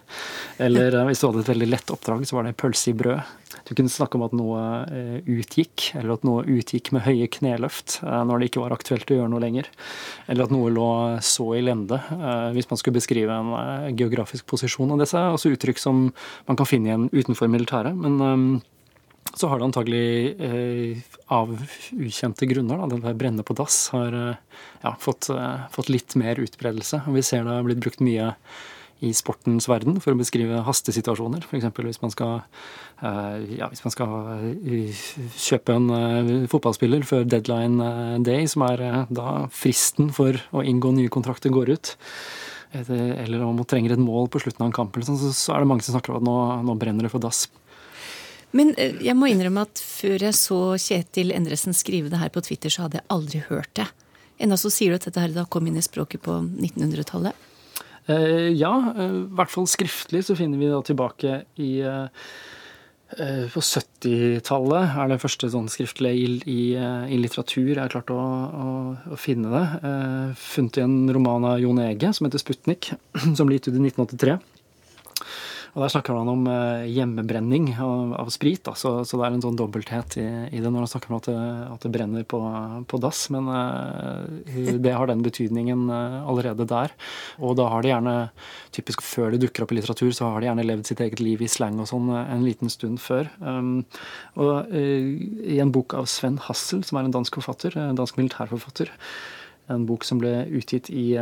Eller 0.61 1.00
hvis 1.09 1.24
du 1.24 1.31
hadde 1.31 1.46
et 1.46 1.53
veldig 1.55 1.72
lett 1.72 1.96
oppdrag, 1.96 2.29
så 2.29 2.37
var 2.37 2.44
det 2.44 2.59
pølse 2.61 2.92
i 2.92 2.98
brød. 3.00 3.24
Du 3.64 3.75
kunne 3.75 3.93
snakke 3.93 4.19
om 4.19 4.25
at 4.27 4.35
noe 4.37 4.61
eh, 4.90 5.19
utgikk, 5.31 5.90
eller 5.99 6.17
at 6.17 6.27
noe 6.27 6.45
utgikk 6.51 6.90
med 6.95 7.05
høye 7.07 7.29
kneløft 7.33 8.01
eh, 8.03 8.21
når 8.27 8.40
det 8.40 8.51
ikke 8.51 8.64
var 8.64 8.75
aktuelt 8.77 9.11
å 9.11 9.19
gjøre 9.21 9.33
noe 9.33 9.43
lenger. 9.45 9.71
Eller 10.27 10.47
at 10.47 10.55
noe 10.55 10.73
lå 10.75 10.90
så 11.25 11.49
i 11.57 11.62
lende, 11.64 12.01
eh, 12.17 12.51
hvis 12.57 12.69
man 12.73 12.81
skulle 12.81 12.99
beskrive 12.99 13.38
en 13.38 13.97
geografisk 13.99 14.49
posisjon. 14.51 14.93
Og 14.93 15.03
disse 15.03 15.19
er 15.21 15.33
også 15.33 15.55
uttrykk 15.55 15.81
som 15.81 16.07
man 16.49 16.61
kan 16.61 16.69
finne 16.69 16.90
igjen 16.90 17.11
utenfor 17.14 17.51
militæret. 17.53 17.95
men 17.95 18.62
så 19.35 19.49
har 19.49 19.59
det 19.59 19.64
antagelig 19.64 21.03
av 21.33 21.49
ukjente 21.97 22.47
grunner, 22.47 22.79
da, 22.79 22.87
den 22.93 23.01
der 23.03 23.17
brenne 23.19 23.43
på 23.43 23.57
dass, 23.57 23.88
har 23.90 24.14
ja, 24.14 24.93
fått, 25.01 25.31
fått, 25.75 25.90
litt 25.90 26.14
mer 26.21 26.38
utbredelse. 26.38 27.01
Og 27.09 27.17
vi 27.17 27.25
ser 27.27 27.43
det 27.43 27.57
har 27.57 27.64
blitt 27.67 27.81
brukt 27.83 28.05
mye 28.05 28.29
i 29.05 29.12
sportens 29.17 29.69
verden 29.71 29.99
for 30.03 30.14
å 30.14 30.19
beskrive 30.19 30.62
hastesituasjoner. 30.67 31.45
F.eks. 31.45 31.67
hvis 31.77 31.99
eh, 32.14 33.59
ja, 33.59 33.69
hvis 33.71 33.85
man 33.85 33.95
skal 33.95 34.14
eh, 34.35 35.03
kjøpe 35.47 35.77
en 35.77 35.90
eh, 35.95 36.33
fotballspiller 36.51 37.05
før 37.09 37.27
deadline 37.29 38.23
day, 38.27 38.49
som 38.51 38.67
er 38.69 39.07
da 39.12 39.45
fristen 39.53 40.11
for 40.14 40.38
å 40.55 40.64
inngå 40.64 40.95
nye 40.97 41.12
kontrakter, 41.12 41.53
går 41.55 41.75
ut. 41.75 41.95
Eller 42.75 43.43
om 43.45 43.55
man 43.61 43.67
trenger 43.71 43.95
et 43.95 44.03
mål 44.03 44.27
på 44.33 44.40
slutten 44.43 44.64
av 44.64 44.73
en 44.73 44.75
kamp, 44.75 44.97
sånn, 45.07 45.21
så 45.21 45.55
er 45.55 45.62
det 45.62 45.71
mange 45.71 45.85
som 45.87 45.95
snakker 45.95 46.14
om 46.14 46.19
at 46.19 46.27
nå, 46.27 46.38
nå 46.67 46.75
brenner 46.81 47.07
det 47.07 47.12
for 47.12 47.23
dass. 47.23 47.45
Men 48.55 48.73
jeg 48.75 49.14
må 49.19 49.29
innrømme 49.31 49.64
at 49.67 49.81
før 49.83 50.29
jeg 50.29 50.37
så 50.38 50.59
Kjetil 50.79 51.33
Endresen 51.35 51.75
skrive 51.75 52.11
det 52.11 52.21
her 52.21 52.31
på 52.35 52.43
Twitter, 52.47 52.71
så 52.71 52.87
hadde 52.87 53.01
jeg 53.01 53.11
aldri 53.14 53.43
hørt 53.49 53.71
det. 53.79 53.87
Enda 54.43 54.59
så 54.59 54.71
sier 54.73 54.90
du 54.90 54.99
at 54.99 55.07
dette 55.07 55.23
her 55.23 55.35
da 55.35 55.47
kom 55.51 55.67
inn 55.71 55.79
i 55.79 55.85
språket 55.85 56.23
på 56.25 56.40
1900-tallet. 56.43 57.35
Eh, 58.07 58.53
ja, 58.53 58.73
eh, 58.99 59.21
i 59.23 59.37
hvert 59.37 59.53
fall 59.53 59.69
skriftlig 59.71 60.25
så 60.27 60.37
finner 60.37 60.61
vi 60.61 60.69
da 60.69 60.81
tilbake 60.85 61.38
i 61.57 61.71
eh, 61.81 62.09
på 63.14 63.62
70-tallet 63.62 64.97
er 64.99 65.09
det 65.12 65.21
første 65.23 65.49
sånn 65.53 65.69
skriftlige 65.71 66.19
i, 66.19 66.25
i, 66.51 66.62
i, 66.75 67.19
litteratur 67.21 67.71
jeg 67.71 67.79
har 67.79 67.93
klart 67.93 68.11
å, 68.11 68.19
å, 68.19 68.73
å 69.14 69.19
finne 69.21 69.53
det. 69.53 69.93
funnet 70.40 70.81
i 70.81 70.83
en 70.83 70.97
roman 71.14 71.47
av 71.53 71.61
Jon 71.62 71.79
Ege 71.85 72.11
som 72.17 72.27
heter 72.27 72.43
'Sputnik', 72.43 72.90
som 73.38 73.47
ble 73.47 73.61
gitt 73.61 73.71
ut 73.71 73.79
i 73.79 73.85
1983. 73.87 74.37
Og 75.75 75.83
Der 75.83 75.91
snakker 75.91 76.15
han 76.15 76.31
om 76.31 76.45
eh, 76.47 76.87
hjemmebrenning 76.95 77.73
av, 77.83 78.29
sprit. 78.31 78.63
Da. 78.67 78.77
Så, 78.79 78.93
så, 79.03 79.19
det 79.19 79.27
er 79.27 79.35
en 79.35 79.43
sånn 79.43 79.59
dobbelthet 79.59 80.17
i, 80.23 80.27
i, 80.55 80.61
det 80.63 80.71
når 80.71 80.85
han 80.85 80.91
snakker 80.93 81.11
om 81.11 81.19
at 81.19 81.27
det, 81.27 81.39
at 81.75 81.87
det 81.87 81.91
brenner 81.97 82.27
på, 82.31 82.39
på, 82.91 83.01
dass. 83.03 83.25
Men 83.35 83.51
uh, 83.51 84.79
det 84.79 84.95
har 84.95 85.11
den 85.11 85.25
betydningen 85.27 85.89
uh, 85.91 86.23
allerede 86.31 86.69
der. 86.71 86.95
Og 87.43 87.57
da 87.59 87.67
har 87.73 87.83
det 87.83 87.91
gjerne, 87.91 88.15
typisk 88.75 89.03
før 89.03 89.35
det 89.35 89.43
dukker 89.43 89.67
opp 89.67 89.75
i 89.75 89.81
litteratur, 89.81 90.13
så 90.15 90.31
har 90.31 90.39
de 90.39 90.51
gjerne 90.51 90.67
levd 90.71 90.87
sitt 90.87 91.03
eget 91.03 91.23
liv 91.23 91.43
i 91.43 91.51
slang 91.51 91.81
og 91.83 91.91
sånn 91.91 92.13
en 92.23 92.47
liten 92.47 92.71
stund 92.71 93.03
før. 93.03 93.31
Um, 93.43 93.83
og 94.39 94.71
i 94.75 95.59
en 95.63 95.75
bok 95.75 95.97
av 95.99 96.07
Sven 96.11 96.39
Hassel, 96.47 96.87
som 96.87 97.01
er 97.01 97.09
en 97.09 97.17
dansk 97.19 97.41
forfatter, 97.41 97.75
en 97.81 97.99
dansk 97.99 98.21
militærforfatter, 98.21 98.95
en 99.75 99.87
bok 99.89 100.07
som 100.07 100.21
ble 100.23 100.45
utgitt 100.55 100.91
i 100.93 101.17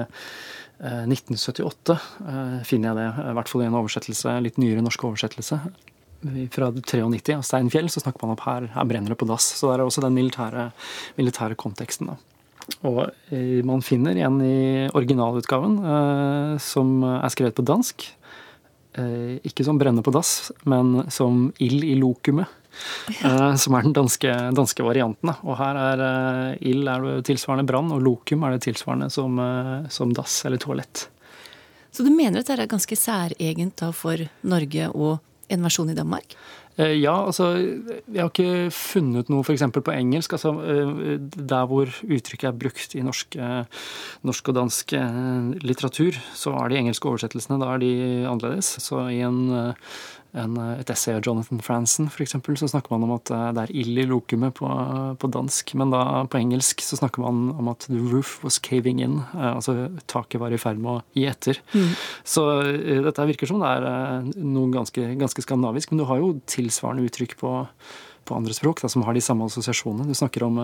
1978 0.83 1.95
eh, 1.95 2.29
eh, 2.33 2.59
finner 2.67 2.91
jeg 2.91 2.99
det, 2.99 3.31
i 3.31 3.35
hvert 3.39 3.51
fall 3.51 3.63
i 3.63 3.69
en 3.69 3.79
oversettelse, 3.79 4.35
litt 4.43 4.59
nyere 4.59 4.83
norsk 4.83 5.05
oversettelse. 5.11 5.61
Fra 6.55 6.69
93 6.71 7.35
av 7.35 7.43
Steinfjell 7.47 7.89
så 7.91 8.03
snakker 8.03 8.23
man 8.23 8.37
opp 8.37 8.45
her, 8.47 8.69
her 8.75 8.87
brenner 8.87 9.15
det 9.15 9.19
på 9.19 9.27
dass. 9.27 9.47
Så 9.59 9.71
det 9.71 9.79
er 9.79 9.87
også 9.87 10.05
den 10.05 10.15
militære, 10.15 10.69
militære 11.19 11.59
konteksten. 11.59 12.13
da. 12.13 12.19
Og 12.87 13.05
eh, 13.35 13.61
man 13.67 13.83
finner 13.85 14.19
igjen 14.19 14.39
i 14.47 14.59
originalutgaven, 14.95 15.79
eh, 15.83 16.57
som 16.63 17.03
er 17.11 17.31
skrevet 17.35 17.59
på 17.59 17.67
dansk, 17.67 18.07
eh, 18.99 19.39
ikke 19.47 19.67
som 19.67 19.81
brenner 19.83 20.07
på 20.07 20.15
dass, 20.15 20.53
men 20.69 21.05
som 21.11 21.49
ild 21.63 21.87
i 21.87 21.97
lokumet. 21.99 22.51
Ja. 23.21 23.53
som 23.61 23.75
er 23.77 23.87
den 23.87 23.95
danske, 23.97 24.33
danske, 24.57 24.85
varianten. 24.87 25.33
Og 25.43 25.57
her 25.59 25.79
er 25.81 26.03
uh, 26.03 26.63
ild 26.65 26.89
er 26.89 27.05
det 27.05 27.27
tilsvarende 27.29 27.67
brann, 27.69 27.93
og 27.93 28.03
lokum 28.05 28.47
er 28.47 28.57
det 28.57 28.65
tilsvarende 28.67 29.11
som, 29.13 29.37
uh, 29.39 29.89
som 29.93 30.15
dass 30.17 30.41
eller 30.49 30.63
toalett. 30.63 31.07
Så 31.93 32.07
du 32.07 32.11
mener 32.11 32.41
at 32.41 32.49
dette 32.49 32.65
er 32.65 32.71
ganske 32.73 32.97
særegent 32.97 33.77
da 33.83 33.91
for 33.93 34.21
Norge 34.49 34.89
og 34.95 35.19
en 35.53 35.67
versjon 35.67 35.93
i 35.93 35.97
Danmark? 35.99 36.37
Eh, 36.79 36.95
ja, 37.03 37.15
altså 37.27 37.51
Jeg 37.59 38.21
har 38.21 38.31
ikke 38.31 38.71
funnet 38.73 39.29
noe 39.33 39.45
f.eks. 39.45 39.67
på 39.77 39.95
engelsk. 39.95 40.33
altså 40.33 40.55
Der 41.53 41.69
hvor 41.69 41.91
uttrykket 41.91 42.49
er 42.49 42.59
brukt 42.65 42.97
i 42.97 43.05
norsk, 43.05 43.37
norsk 44.23 44.49
og 44.49 44.59
dansk 44.61 44.97
litteratur, 45.63 46.19
så 46.35 46.57
er 46.63 46.73
de 46.73 46.81
engelske 46.81 47.09
oversettelsene 47.09 47.61
da 47.63 47.75
er 47.75 47.85
de 47.85 47.93
annerledes. 48.29 48.77
Så 48.83 49.05
i 49.13 49.21
en 49.27 49.53
en, 50.33 50.57
eh, 50.57 50.81
et 50.81 50.91
essay 50.91 51.15
av 51.15 51.23
Jonathan 51.27 51.61
Franzen 51.61 52.09
f.eks., 52.09 52.33
så 52.33 52.69
snakker 52.71 52.95
man 52.95 53.05
om 53.05 53.15
at 53.19 53.31
eh, 53.33 53.49
det 53.53 53.65
er 53.67 53.75
ild 53.83 54.01
i 54.01 54.07
lokumet 54.09 54.57
på, 54.57 54.69
på, 55.21 55.31
dansk. 55.33 55.75
Men 55.79 55.93
da 55.93 56.25
på 56.31 56.41
engelsk 56.41 56.81
så 56.85 56.97
snakker 56.99 57.25
man 57.25 57.51
om 57.53 57.69
at 57.73 57.87
the 57.91 58.01
roof 58.01 58.39
was 58.45 58.59
caving 58.63 59.03
in. 59.05 59.21
Eh, 59.37 59.51
altså 59.51 59.91
taket 60.11 60.41
var 60.41 60.55
i 60.55 60.61
ferd 60.61 60.81
med 60.81 60.93
å 60.95 61.19
gi 61.19 61.27
etter. 61.29 61.61
Mm. 61.77 61.93
Så 62.25 62.47
dette 63.09 63.29
virker 63.29 63.51
som 63.51 63.61
det 63.63 63.75
er 63.77 64.31
noe 64.41 64.73
ganske, 64.73 65.05
ganske 65.21 65.45
skandinavisk. 65.45 65.93
Men 65.93 66.03
du 66.03 66.09
har 66.09 66.23
jo 66.23 66.33
tilsvarende 66.63 67.07
uttrykk 67.11 67.37
på, 67.43 67.55
på 68.29 68.39
andre 68.39 68.57
språk 68.57 68.81
da, 68.83 68.91
som 68.93 69.05
har 69.07 69.19
de 69.19 69.25
samme 69.25 69.51
assosiasjonene. 69.51 70.09
Du 70.09 70.17
snakker 70.19 70.47
om 70.47 70.63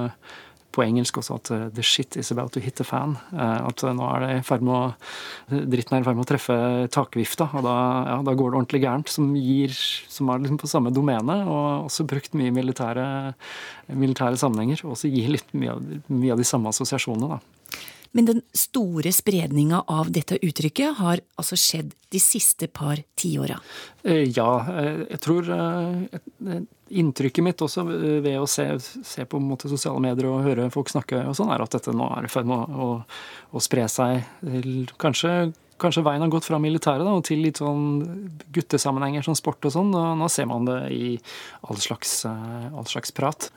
på 0.74 0.84
engelsk 0.84 1.18
også 1.20 1.38
at 1.38 1.50
uh, 1.50 1.66
'the 1.72 1.82
shit 1.82 2.16
is 2.20 2.30
about 2.32 2.52
to 2.52 2.61
hit 2.61 2.76
the 2.76 2.84
fan'. 2.84 3.16
Uh, 3.32 3.66
at 3.66 3.82
nå 3.82 4.04
er 4.14 4.24
det 4.24 4.46
ferd 4.46 4.62
med 4.62 4.74
å 4.74 5.61
dritten 5.72 5.96
er 5.96 6.04
i 6.04 6.06
ferd 6.06 6.18
med 6.18 6.26
å 6.26 6.28
treffe 6.28 6.58
takvifta, 6.94 7.48
og 7.56 7.64
da, 7.66 7.76
ja, 8.11 8.18
da 8.26 8.34
går 8.37 8.52
det 8.52 8.61
ordentlig 8.61 8.82
gærent. 8.84 9.08
Som, 9.08 9.32
gir, 9.37 9.74
som 9.74 10.28
er 10.28 10.44
liksom 10.44 10.61
på 10.61 10.70
samme 10.70 10.92
domene, 10.94 11.40
og 11.48 11.88
også 11.88 12.06
brukt 12.08 12.37
mye 12.38 12.52
i 12.52 12.54
militære, 12.54 13.06
militære 13.88 14.40
sammenhenger. 14.40 14.84
Og 14.84 14.94
også 14.96 15.11
gir 15.12 15.32
litt 15.32 15.48
mye 15.56 15.78
mye 16.08 16.34
av 16.37 16.42
de 16.42 16.48
samme 16.48 16.70
assosiasjonene, 16.70 17.38
da. 17.38 17.58
Men 18.16 18.29
den 18.29 18.42
store 18.57 19.12
spredninga 19.12 19.83
av 19.87 20.12
dette 20.12 20.38
uttrykket 20.40 20.99
har 21.01 21.21
altså 21.38 21.59
skjedd 21.61 21.92
de 22.12 22.21
siste 22.23 22.68
par 22.73 23.03
tiåra? 23.21 23.59
Ja, 24.03 24.51
jeg 25.05 25.21
tror 25.25 25.51
Inntrykket 26.88 27.44
mitt 27.44 27.61
også 27.61 27.85
ved 27.85 28.33
å 28.40 28.47
se, 28.49 28.64
se 28.81 29.25
på 29.29 29.40
sosiale 29.68 30.01
medier 30.01 30.31
og 30.31 30.47
høre 30.47 30.71
folk 30.73 30.88
snakke, 30.88 31.21
og 31.29 31.37
sånn, 31.37 31.51
er 31.53 31.61
at 31.61 31.75
dette 31.77 31.92
nå 31.92 32.07
er 32.16 32.25
i 32.25 32.31
ferd 32.33 32.49
med 32.49 32.73
å, 32.73 32.87
å, 33.53 33.61
spre 33.61 33.85
seg. 33.92 34.23
Kanskje, 34.97 35.51
kanskje, 35.77 36.05
veien 36.07 36.25
har 36.25 36.33
gått 36.33 36.49
fra 36.49 36.61
militæret 36.62 37.05
da, 37.05 37.12
og 37.12 37.27
til 37.29 37.44
litt 37.44 37.61
sånn 37.61 37.85
guttesammenhenger 38.57 39.27
som 39.27 39.37
sport 39.37 39.68
og 39.68 39.77
sånn. 39.77 39.92
og 39.92 40.16
Nå 40.23 40.31
ser 40.33 40.49
man 40.49 40.64
det 40.68 40.81
i 40.97 41.12
all 41.68 41.77
slags, 41.77 42.23
all 42.25 42.88
slags 42.88 43.12
prat. 43.12 43.51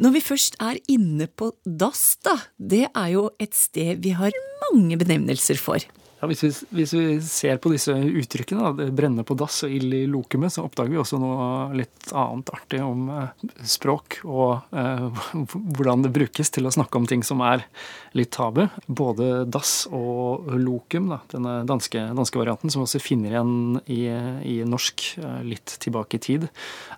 Når 0.00 0.14
vi 0.14 0.20
først 0.24 0.54
er 0.64 0.78
inne 0.88 1.26
på 1.28 1.50
dass, 1.64 2.16
da. 2.24 2.38
Det 2.56 2.86
er 2.88 3.08
jo 3.12 3.26
et 3.36 3.52
sted 3.56 4.00
vi 4.00 4.14
har 4.16 4.32
mange 4.62 4.96
benevnelser 4.96 5.60
for. 5.60 5.84
Ja, 6.20 6.28
hvis, 6.28 6.42
vi, 6.44 6.50
hvis, 6.76 6.92
vi, 6.92 7.04
ser 7.24 7.56
på 7.64 7.70
disse 7.72 7.94
uttrykkene, 7.96 8.74
det 8.76 8.90
brenner 8.92 9.24
på 9.24 9.32
dass 9.40 9.62
og 9.64 9.72
ild 9.72 9.94
i 9.96 10.02
lokumet, 10.10 10.52
så 10.52 10.66
oppdager 10.66 10.92
vi 10.92 10.98
også 11.00 11.16
noe 11.16 11.46
litt 11.78 12.10
annet 12.12 12.52
artig 12.52 12.82
om 12.84 13.06
eh, 13.14 13.46
språk 13.64 14.18
og 14.28 14.76
eh, 14.76 15.24
hvordan 15.78 16.04
det 16.04 16.12
brukes 16.12 16.52
til 16.52 16.68
å 16.68 16.74
snakke 16.76 17.00
om 17.00 17.08
ting 17.08 17.24
som 17.24 17.40
er 17.46 17.64
litt 18.12 18.34
tabu. 18.36 18.66
Både 18.84 19.46
dass 19.48 19.86
og 19.96 20.52
lokum, 20.60 21.08
da, 21.14 21.22
denne 21.32 21.56
danske, 21.68 22.04
danske 22.18 22.42
varianten, 22.42 22.68
som 22.68 22.84
også 22.84 23.00
finner 23.00 23.32
igjen 23.32 23.80
i, 23.88 24.02
i 24.44 24.60
norsk 24.68 25.08
eh, 25.24 25.42
litt 25.54 25.78
tilbake 25.80 26.20
i 26.20 26.24
tid, 26.28 26.48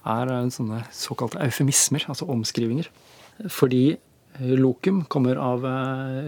er 0.02 0.34
eh, 0.34 0.50
sånne 0.50 0.82
såkalte 0.90 1.38
eufemismer, 1.46 2.10
altså 2.10 2.26
omskrivinger. 2.26 2.90
Fordi 3.46 4.00
lokum 4.42 5.04
kommer 5.12 5.36
av 5.36 5.62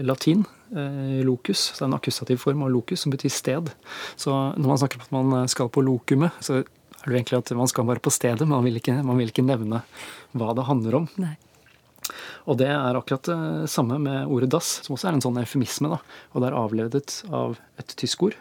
latin 0.05 0.43
Eh, 0.73 1.21
locus. 1.25 1.59
Så 1.75 1.77
det 1.77 1.85
er 1.85 1.91
en 1.91 1.97
akkusativ 1.99 2.39
form 2.41 2.63
av 2.65 2.71
locus 2.73 3.03
som 3.05 3.13
betyr 3.13 3.29
sted. 3.33 3.69
Så 4.17 4.33
når 4.57 4.65
man 4.71 4.79
snakker 4.81 5.01
om 5.01 5.19
at 5.19 5.31
man 5.31 5.51
skal 5.51 5.69
på 5.69 5.83
lokumet, 5.85 6.33
så 6.41 6.63
er 6.63 6.65
det 7.05 7.19
egentlig 7.19 7.37
at 7.43 7.51
man 7.57 7.69
skal 7.69 7.85
bare 7.85 8.01
på 8.01 8.13
stedet, 8.13 8.41
men 8.47 8.55
man 8.55 8.65
vil 8.65 8.79
ikke, 8.81 8.97
man 9.05 9.19
vil 9.21 9.29
ikke 9.29 9.45
nevne 9.45 9.83
hva 10.33 10.55
det 10.57 10.65
handler 10.65 11.03
om. 11.03 11.09
Nei. 11.21 11.35
Og 12.49 12.57
det 12.61 12.69
er 12.69 12.97
akkurat 12.97 13.29
det 13.29 13.69
samme 13.73 13.97
med 14.01 14.29
ordet 14.29 14.51
dass, 14.53 14.79
som 14.85 14.93
også 14.97 15.09
er 15.09 15.17
en 15.17 15.23
sånn 15.25 15.39
eufemisme. 15.41 15.89
da, 15.89 16.01
Og 16.33 16.41
det 16.41 16.49
er 16.49 16.57
avledet 16.57 17.15
av 17.33 17.57
et 17.81 17.95
tysk 17.97 18.27
ord. 18.27 18.37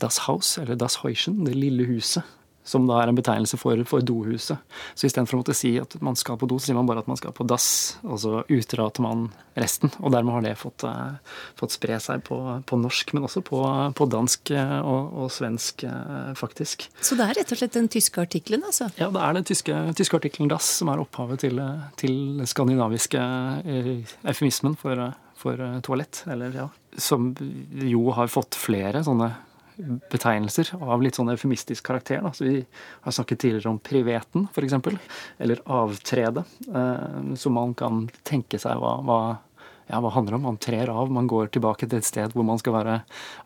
Das 0.00 0.24
Haus, 0.28 0.56
eller 0.58 0.76
Das 0.76 1.00
Heuschen, 1.02 1.44
det 1.44 1.56
lille 1.56 1.84
huset. 1.88 2.24
Som 2.64 2.86
da 2.88 3.02
er 3.02 3.10
en 3.12 3.18
betegnelse 3.18 3.58
for, 3.60 3.80
for 3.88 4.04
dohuset. 4.04 4.60
Så 4.96 5.08
istedenfor 5.08 5.36
å 5.36 5.42
måtte 5.42 5.56
si 5.56 5.74
at 5.80 5.96
man 6.04 6.16
skal 6.16 6.38
på 6.40 6.48
do, 6.48 6.56
så 6.56 6.70
sier 6.70 6.78
man 6.78 6.88
bare 6.88 7.02
at 7.04 7.10
man 7.10 7.18
skal 7.20 7.34
på 7.36 7.44
dass. 7.48 7.66
Og 8.02 8.22
så 8.22 8.40
utrater 8.48 9.04
man 9.04 9.26
resten. 9.58 9.92
Og 10.00 10.12
dermed 10.14 10.34
har 10.34 10.44
det 10.46 10.54
fått, 10.58 10.84
eh, 10.88 11.36
fått 11.58 11.76
spre 11.76 11.98
seg 12.02 12.24
på, 12.26 12.38
på 12.66 12.78
norsk, 12.80 13.14
men 13.14 13.26
også 13.28 13.44
på, 13.46 13.60
på 13.96 14.08
dansk 14.10 14.54
eh, 14.56 14.78
og, 14.80 15.12
og, 15.24 15.30
svensk, 15.34 15.84
eh, 15.88 16.32
faktisk. 16.38 16.88
Så 17.04 17.18
det 17.18 17.28
er 17.28 17.40
rett 17.40 17.54
og 17.54 17.60
slett 17.60 17.76
den 17.76 17.90
tyske 17.92 18.24
artikkelen, 18.24 18.64
altså? 18.66 18.90
Ja, 19.00 19.10
det 19.14 19.22
er 19.22 19.38
den 19.38 19.48
tyske, 19.48 19.80
tyske 20.00 20.20
artikkelen 20.20 20.50
dass 20.52 20.68
som 20.80 20.90
er 20.92 21.02
opphavet 21.02 21.44
til, 21.44 21.60
til 22.00 22.16
den 22.40 22.50
skandinaviske 22.50 23.20
eufemismen 24.24 24.78
for, 24.80 25.10
for 25.38 25.60
toalett. 25.86 26.24
Eller 26.30 26.56
ja. 26.64 26.68
Som 26.96 27.32
jo 27.84 28.08
har 28.16 28.32
fått 28.32 28.58
flere 28.58 29.04
sånne 29.06 29.34
betegnelser 29.76 30.74
av 30.80 31.02
litt 31.02 31.18
sånn 31.18 31.32
eufemistisk 31.32 31.86
karakter. 31.86 32.22
Da. 32.24 32.32
Så 32.34 32.46
vi 32.46 32.58
har 33.04 33.16
snakket 33.16 33.42
tidligere 33.42 33.72
om 33.72 33.80
priveten, 33.82 34.46
f.eks. 34.52 34.76
Eller 35.38 35.64
avtrede. 35.64 36.44
Eh, 36.68 37.34
så 37.40 37.50
man 37.52 37.74
kan 37.78 38.06
tenke 38.26 38.60
seg 38.62 38.78
hva, 38.80 38.96
hva, 39.04 39.18
ja, 39.90 39.98
hva 40.00 40.12
handler 40.14 40.38
om. 40.38 40.46
Man 40.48 40.60
trer 40.62 40.90
av, 40.92 41.10
man 41.12 41.28
går 41.30 41.50
tilbake 41.54 41.88
til 41.88 42.00
et 42.00 42.08
sted 42.08 42.32
hvor 42.36 42.46
man 42.46 42.60
skal 42.60 42.76
være 42.76 42.96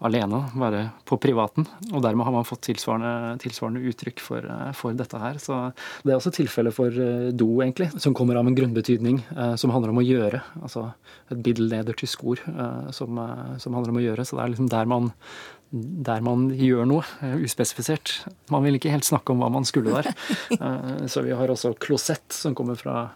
alene, 0.07 0.45
være 0.59 0.85
på 1.09 1.19
privaten. 1.23 1.67
Og 1.91 2.03
dermed 2.05 2.29
har 2.29 2.37
man 2.37 2.47
fått 2.47 2.67
tilsvarende, 2.69 3.39
tilsvarende 3.43 3.83
uttrykk 3.91 4.23
for, 4.23 4.45
eh, 4.45 4.73
for, 4.79 4.97
dette 4.99 5.21
her. 5.23 5.41
Så 5.43 5.59
det 6.05 6.13
er 6.13 6.21
også 6.21 6.35
tilfellet 6.37 6.77
for 6.77 6.93
eh, 6.93 7.31
do, 7.33 7.51
egentlig, 7.65 7.91
som 8.01 8.17
kommer 8.17 8.39
av 8.39 8.47
en 8.47 8.59
grunnbetydning 8.59 9.23
som 9.59 9.73
handler 9.73 9.93
om 9.93 10.01
å 10.01 10.07
gjøre. 10.07 10.41
Altså 10.63 10.91
et 11.33 11.41
biddelnedertysk 11.45 12.25
ord 12.25 12.43
eh, 12.49 12.91
som, 12.95 13.21
som 13.61 13.77
handler 13.77 13.95
om 13.95 14.01
å 14.01 14.05
gjøre. 14.05 14.27
Så 14.27 14.39
det 14.39 14.45
er 14.45 14.55
liksom 14.55 14.71
der 14.73 14.91
man 14.91 15.13
der 15.71 16.23
man 16.25 16.49
gjør 16.57 16.87
noe 16.89 17.05
eh, 17.25 17.37
uspesifisert. 17.45 18.15
Man 18.53 18.65
vil 18.65 18.79
ikke 18.79 18.93
helt 18.93 19.09
snakke 19.09 19.35
om 19.35 19.43
hva 19.43 19.51
man 19.53 19.69
skulle 19.69 19.95
der. 19.99 20.13
Eh, 20.59 21.05
så 21.11 21.23
vi 21.23 21.35
har 21.37 21.51
også 21.53 21.75
klosett, 21.79 22.33
som 22.35 22.55
kommer 22.57 22.79
fra, 22.79 23.11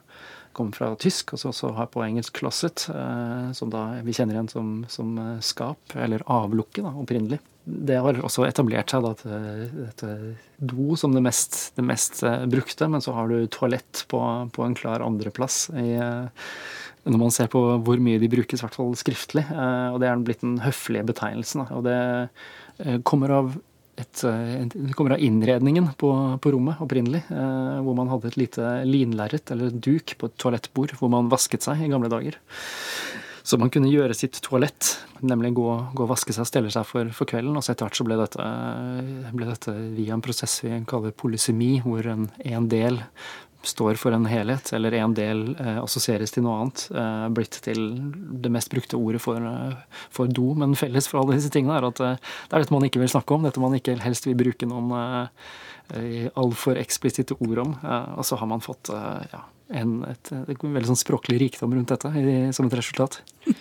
kommer 0.55 0.77
fra 0.77 0.91
tysk, 1.01 1.33
og 1.35 1.41
så 1.41 1.51
også 1.51 1.73
har 1.79 1.89
på 1.91 2.03
engelsk 2.05 2.37
closet, 2.39 2.85
eh, 2.93 3.49
som 3.57 3.73
da 3.73 3.87
vi 4.05 4.15
kjenner 4.15 4.37
igjen 4.37 4.51
som, 4.53 4.69
som 4.93 5.17
skap, 5.43 5.97
eller 5.97 6.23
avlukke, 6.31 6.85
da, 6.85 6.93
opprinnelig. 7.03 7.41
Det 7.65 7.99
har 8.03 8.19
også 8.27 8.47
etablert 8.49 8.91
seg 8.91 9.05
da, 9.05 9.13
dette 9.71 10.13
do 10.59 10.97
som 10.99 11.15
det 11.15 11.23
mest, 11.23 11.59
det 11.79 11.85
mest 11.87 12.23
brukte, 12.51 12.89
men 12.91 13.05
så 13.05 13.15
har 13.15 13.31
du 13.31 13.47
toalett 13.47 14.05
på, 14.11 14.19
på 14.51 14.65
en 14.67 14.75
klar 14.79 15.05
andreplass 15.07 15.69
når 17.03 17.19
man 17.19 17.35
ser 17.35 17.51
på 17.51 17.61
hvor 17.83 18.01
mye 18.03 18.21
de 18.23 18.31
brukes, 18.31 18.61
i 18.61 18.65
hvert 18.65 18.79
fall 18.79 18.95
skriftlig. 18.99 19.45
Eh, 19.51 19.89
og 19.91 19.99
det 20.03 20.09
er 20.09 20.23
blitt 20.23 20.45
den 20.45 20.59
høflige 20.63 21.07
betegnelsen. 21.11 21.67
Og 21.75 21.85
det 21.87 21.99
eh, 21.99 23.01
kommer 23.09 23.35
av, 23.35 23.57
et, 23.99 24.23
eh, 24.29 24.69
det 24.71 24.95
kommer 24.99 25.17
av 25.17 25.25
innredningen 25.25 25.91
på, 25.99 26.13
på, 26.43 26.55
rommet 26.55 26.83
opprinnelig. 26.85 27.25
Hvor 27.29 27.99
man 27.99 28.13
hadde 28.13 28.31
et 28.31 28.39
lite 28.45 28.77
linlerret 28.87 29.55
eller 29.55 29.75
duk 29.75 30.15
på 30.19 30.31
et 30.31 30.39
toalettbord 30.43 30.95
hvor 31.01 31.11
man 31.13 31.31
vasket 31.33 31.67
seg 31.67 31.83
i 31.83 31.91
gamle 31.91 32.13
dager. 32.13 32.39
Så 33.53 33.59
man 33.61 33.69
kunne 33.69 33.91
gjøre 33.93 34.15
sitt 34.17 34.39
toalett, 34.41 34.95
nemlig 35.21 35.51
gå, 35.59 35.69
og 35.93 36.07
vaske 36.09 36.33
seg 36.33 36.47
og 36.47 36.49
stelle 36.49 36.71
seg 36.73 36.87
for, 36.89 37.11
for, 37.13 37.29
kvelden. 37.29 37.53
Og 37.59 37.61
så 37.61 37.75
etter 37.75 37.85
hvert 37.85 37.99
så 37.99 38.07
ble 38.09 38.17
dette, 38.17 38.47
ble 39.37 39.49
dette 39.51 39.75
via 39.93 40.17
en 40.17 40.23
prosess 40.25 40.55
vi 40.65 40.79
kaller 40.89 41.13
polysemi, 41.13 41.75
hvor 41.85 42.09
en, 42.09 42.31
en 42.49 42.69
del 42.73 43.03
står 43.69 44.01
for 44.01 44.17
en 44.17 44.25
helhet, 44.27 44.73
eller 44.73 44.97
en 44.97 45.13
del 45.15 45.45
eh, 45.53 45.83
assosieres 45.83 46.33
til 46.33 46.47
noe 46.47 46.63
annet, 46.63 46.87
eh, 46.97 47.27
blitt 47.37 47.61
til 47.69 47.85
det 48.43 48.51
mest 48.57 48.73
brukte 48.73 48.97
ordet 48.97 49.21
for, 49.23 49.37
eh, 49.37 50.01
for, 50.09 50.33
do. 50.33 50.49
Men 50.59 50.73
felles 50.81 51.11
for 51.11 51.21
alle 51.21 51.37
disse 51.37 51.53
tingene 51.53 51.77
er 51.77 51.91
at 51.93 52.01
eh, 52.01 52.17
det 52.49 52.57
er 52.57 52.65
dette 52.65 52.75
man 52.75 52.89
ikke 52.89 53.05
vil 53.05 53.13
snakke 53.13 53.37
om, 53.37 53.45
dette 53.45 53.63
man 53.63 53.77
ikke 53.77 54.01
helst 54.03 54.31
vil 54.31 54.41
bruke 54.41 54.71
noen 54.73 54.97
eh, 54.97 56.31
altfor 56.41 56.81
eksplisitte 56.81 57.37
ord 57.45 57.67
om. 57.67 57.77
Eh, 57.85 58.15
og 58.17 58.27
så 58.27 58.41
har 58.41 58.51
man 58.51 58.65
fått 58.65 58.91
eh, 58.97 59.29
ja, 59.37 59.45
en, 59.73 59.99
et, 60.09 60.33
et, 60.43 60.63
veldig 60.63 60.91
sånn 60.93 61.01
språklig 61.01 61.41
rikdom 61.43 61.75
rundt 61.77 61.93
dette 61.95 62.13
i, 62.19 62.37
som 62.55 62.69
et 62.69 62.79
resultat. 62.79 63.21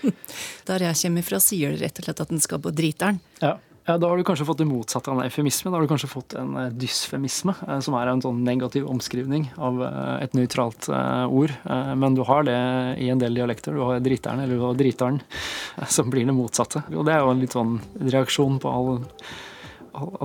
Der 0.70 0.88
jeg 0.88 1.00
kommer 1.04 1.28
fra, 1.28 1.42
sier 1.44 1.76
det 1.76 1.86
rett 1.86 2.02
og 2.02 2.08
slett 2.08 2.24
at 2.26 2.34
den 2.34 2.44
skal 2.44 2.64
på 2.64 2.74
driteren. 2.76 3.22
Ja. 3.42 3.58
Ja, 3.86 3.98
Da 3.98 4.08
har 4.08 4.18
du 4.18 4.24
kanskje 4.24 4.46
fått 4.46 4.60
det 4.62 4.70
motsatte 4.70 5.10
av 5.10 5.18
en 5.18 5.26
eufemisme. 5.26 5.72
Da 5.72 5.78
har 5.78 5.82
du 5.82 5.90
kanskje 5.90 6.10
fått 6.12 6.36
en 6.38 6.54
eh, 6.56 6.70
dysfemisme, 6.84 7.56
eh, 7.68 7.80
som 7.82 7.96
er 7.98 8.12
en 8.12 8.22
sånn 8.22 8.44
negativ 8.46 8.86
omskrivning 8.90 9.48
av 9.58 9.82
eh, 9.88 10.18
et 10.28 10.36
nøytralt 10.38 10.90
ord. 10.92 11.54
Men 11.98 12.16
du 12.16 12.22
har 12.28 12.46
det 12.46 12.58
i 13.02 13.10
en 13.10 13.22
del 13.22 13.40
dialekter. 13.40 13.74
Du 13.74 13.82
har 13.88 14.04
driteren 14.04 14.44
eller 14.44 14.60
du 14.60 14.66
har 14.68 14.78
driteren, 14.78 15.22
som 15.98 16.14
blir 16.14 16.30
det 16.30 16.38
motsatte. 16.38 16.86
Og 16.94 17.08
det 17.08 17.16
er 17.16 17.26
jo 17.26 17.34
en 17.34 17.42
litt 17.42 17.58
sånn 17.58 17.80
reaksjon 18.00 18.62
på 18.62 18.70
all 18.72 19.02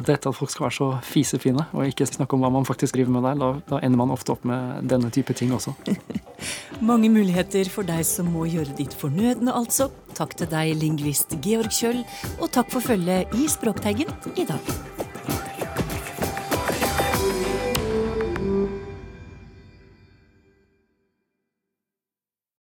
dette 0.07 0.31
at 0.31 0.37
folk 0.37 0.53
skal 0.53 0.67
være 0.67 0.77
så 0.77 0.89
fisefine 1.07 1.67
og 1.75 1.89
ikke 1.89 2.07
snakke 2.09 2.37
om 2.37 2.45
hva 2.45 2.51
man 2.55 2.67
faktisk 2.69 2.95
driver 2.97 3.17
med 3.17 3.27
der, 3.27 3.41
da, 3.41 3.51
da 3.71 3.81
ender 3.83 4.01
man 4.01 4.15
ofte 4.15 4.35
opp 4.37 4.47
med 4.47 4.87
denne 4.91 5.11
type 5.15 5.35
ting 5.37 5.55
også. 5.57 5.75
Mange 6.91 7.11
muligheter 7.13 7.69
for 7.73 7.89
deg 7.89 8.05
som 8.07 8.31
må 8.35 8.47
gjøre 8.51 8.77
ditt 8.79 8.95
fornødne, 8.97 9.53
altså. 9.53 9.91
Takk 10.17 10.37
til 10.39 10.49
deg, 10.53 10.77
lingvist 10.81 11.37
Georg 11.45 11.73
Kjøll, 11.75 12.05
og 12.39 12.51
takk 12.55 12.73
for 12.73 12.85
følget 12.85 13.35
i 13.37 13.51
Språkteigen 13.53 14.13
i 14.37 14.47
dag. 14.49 15.16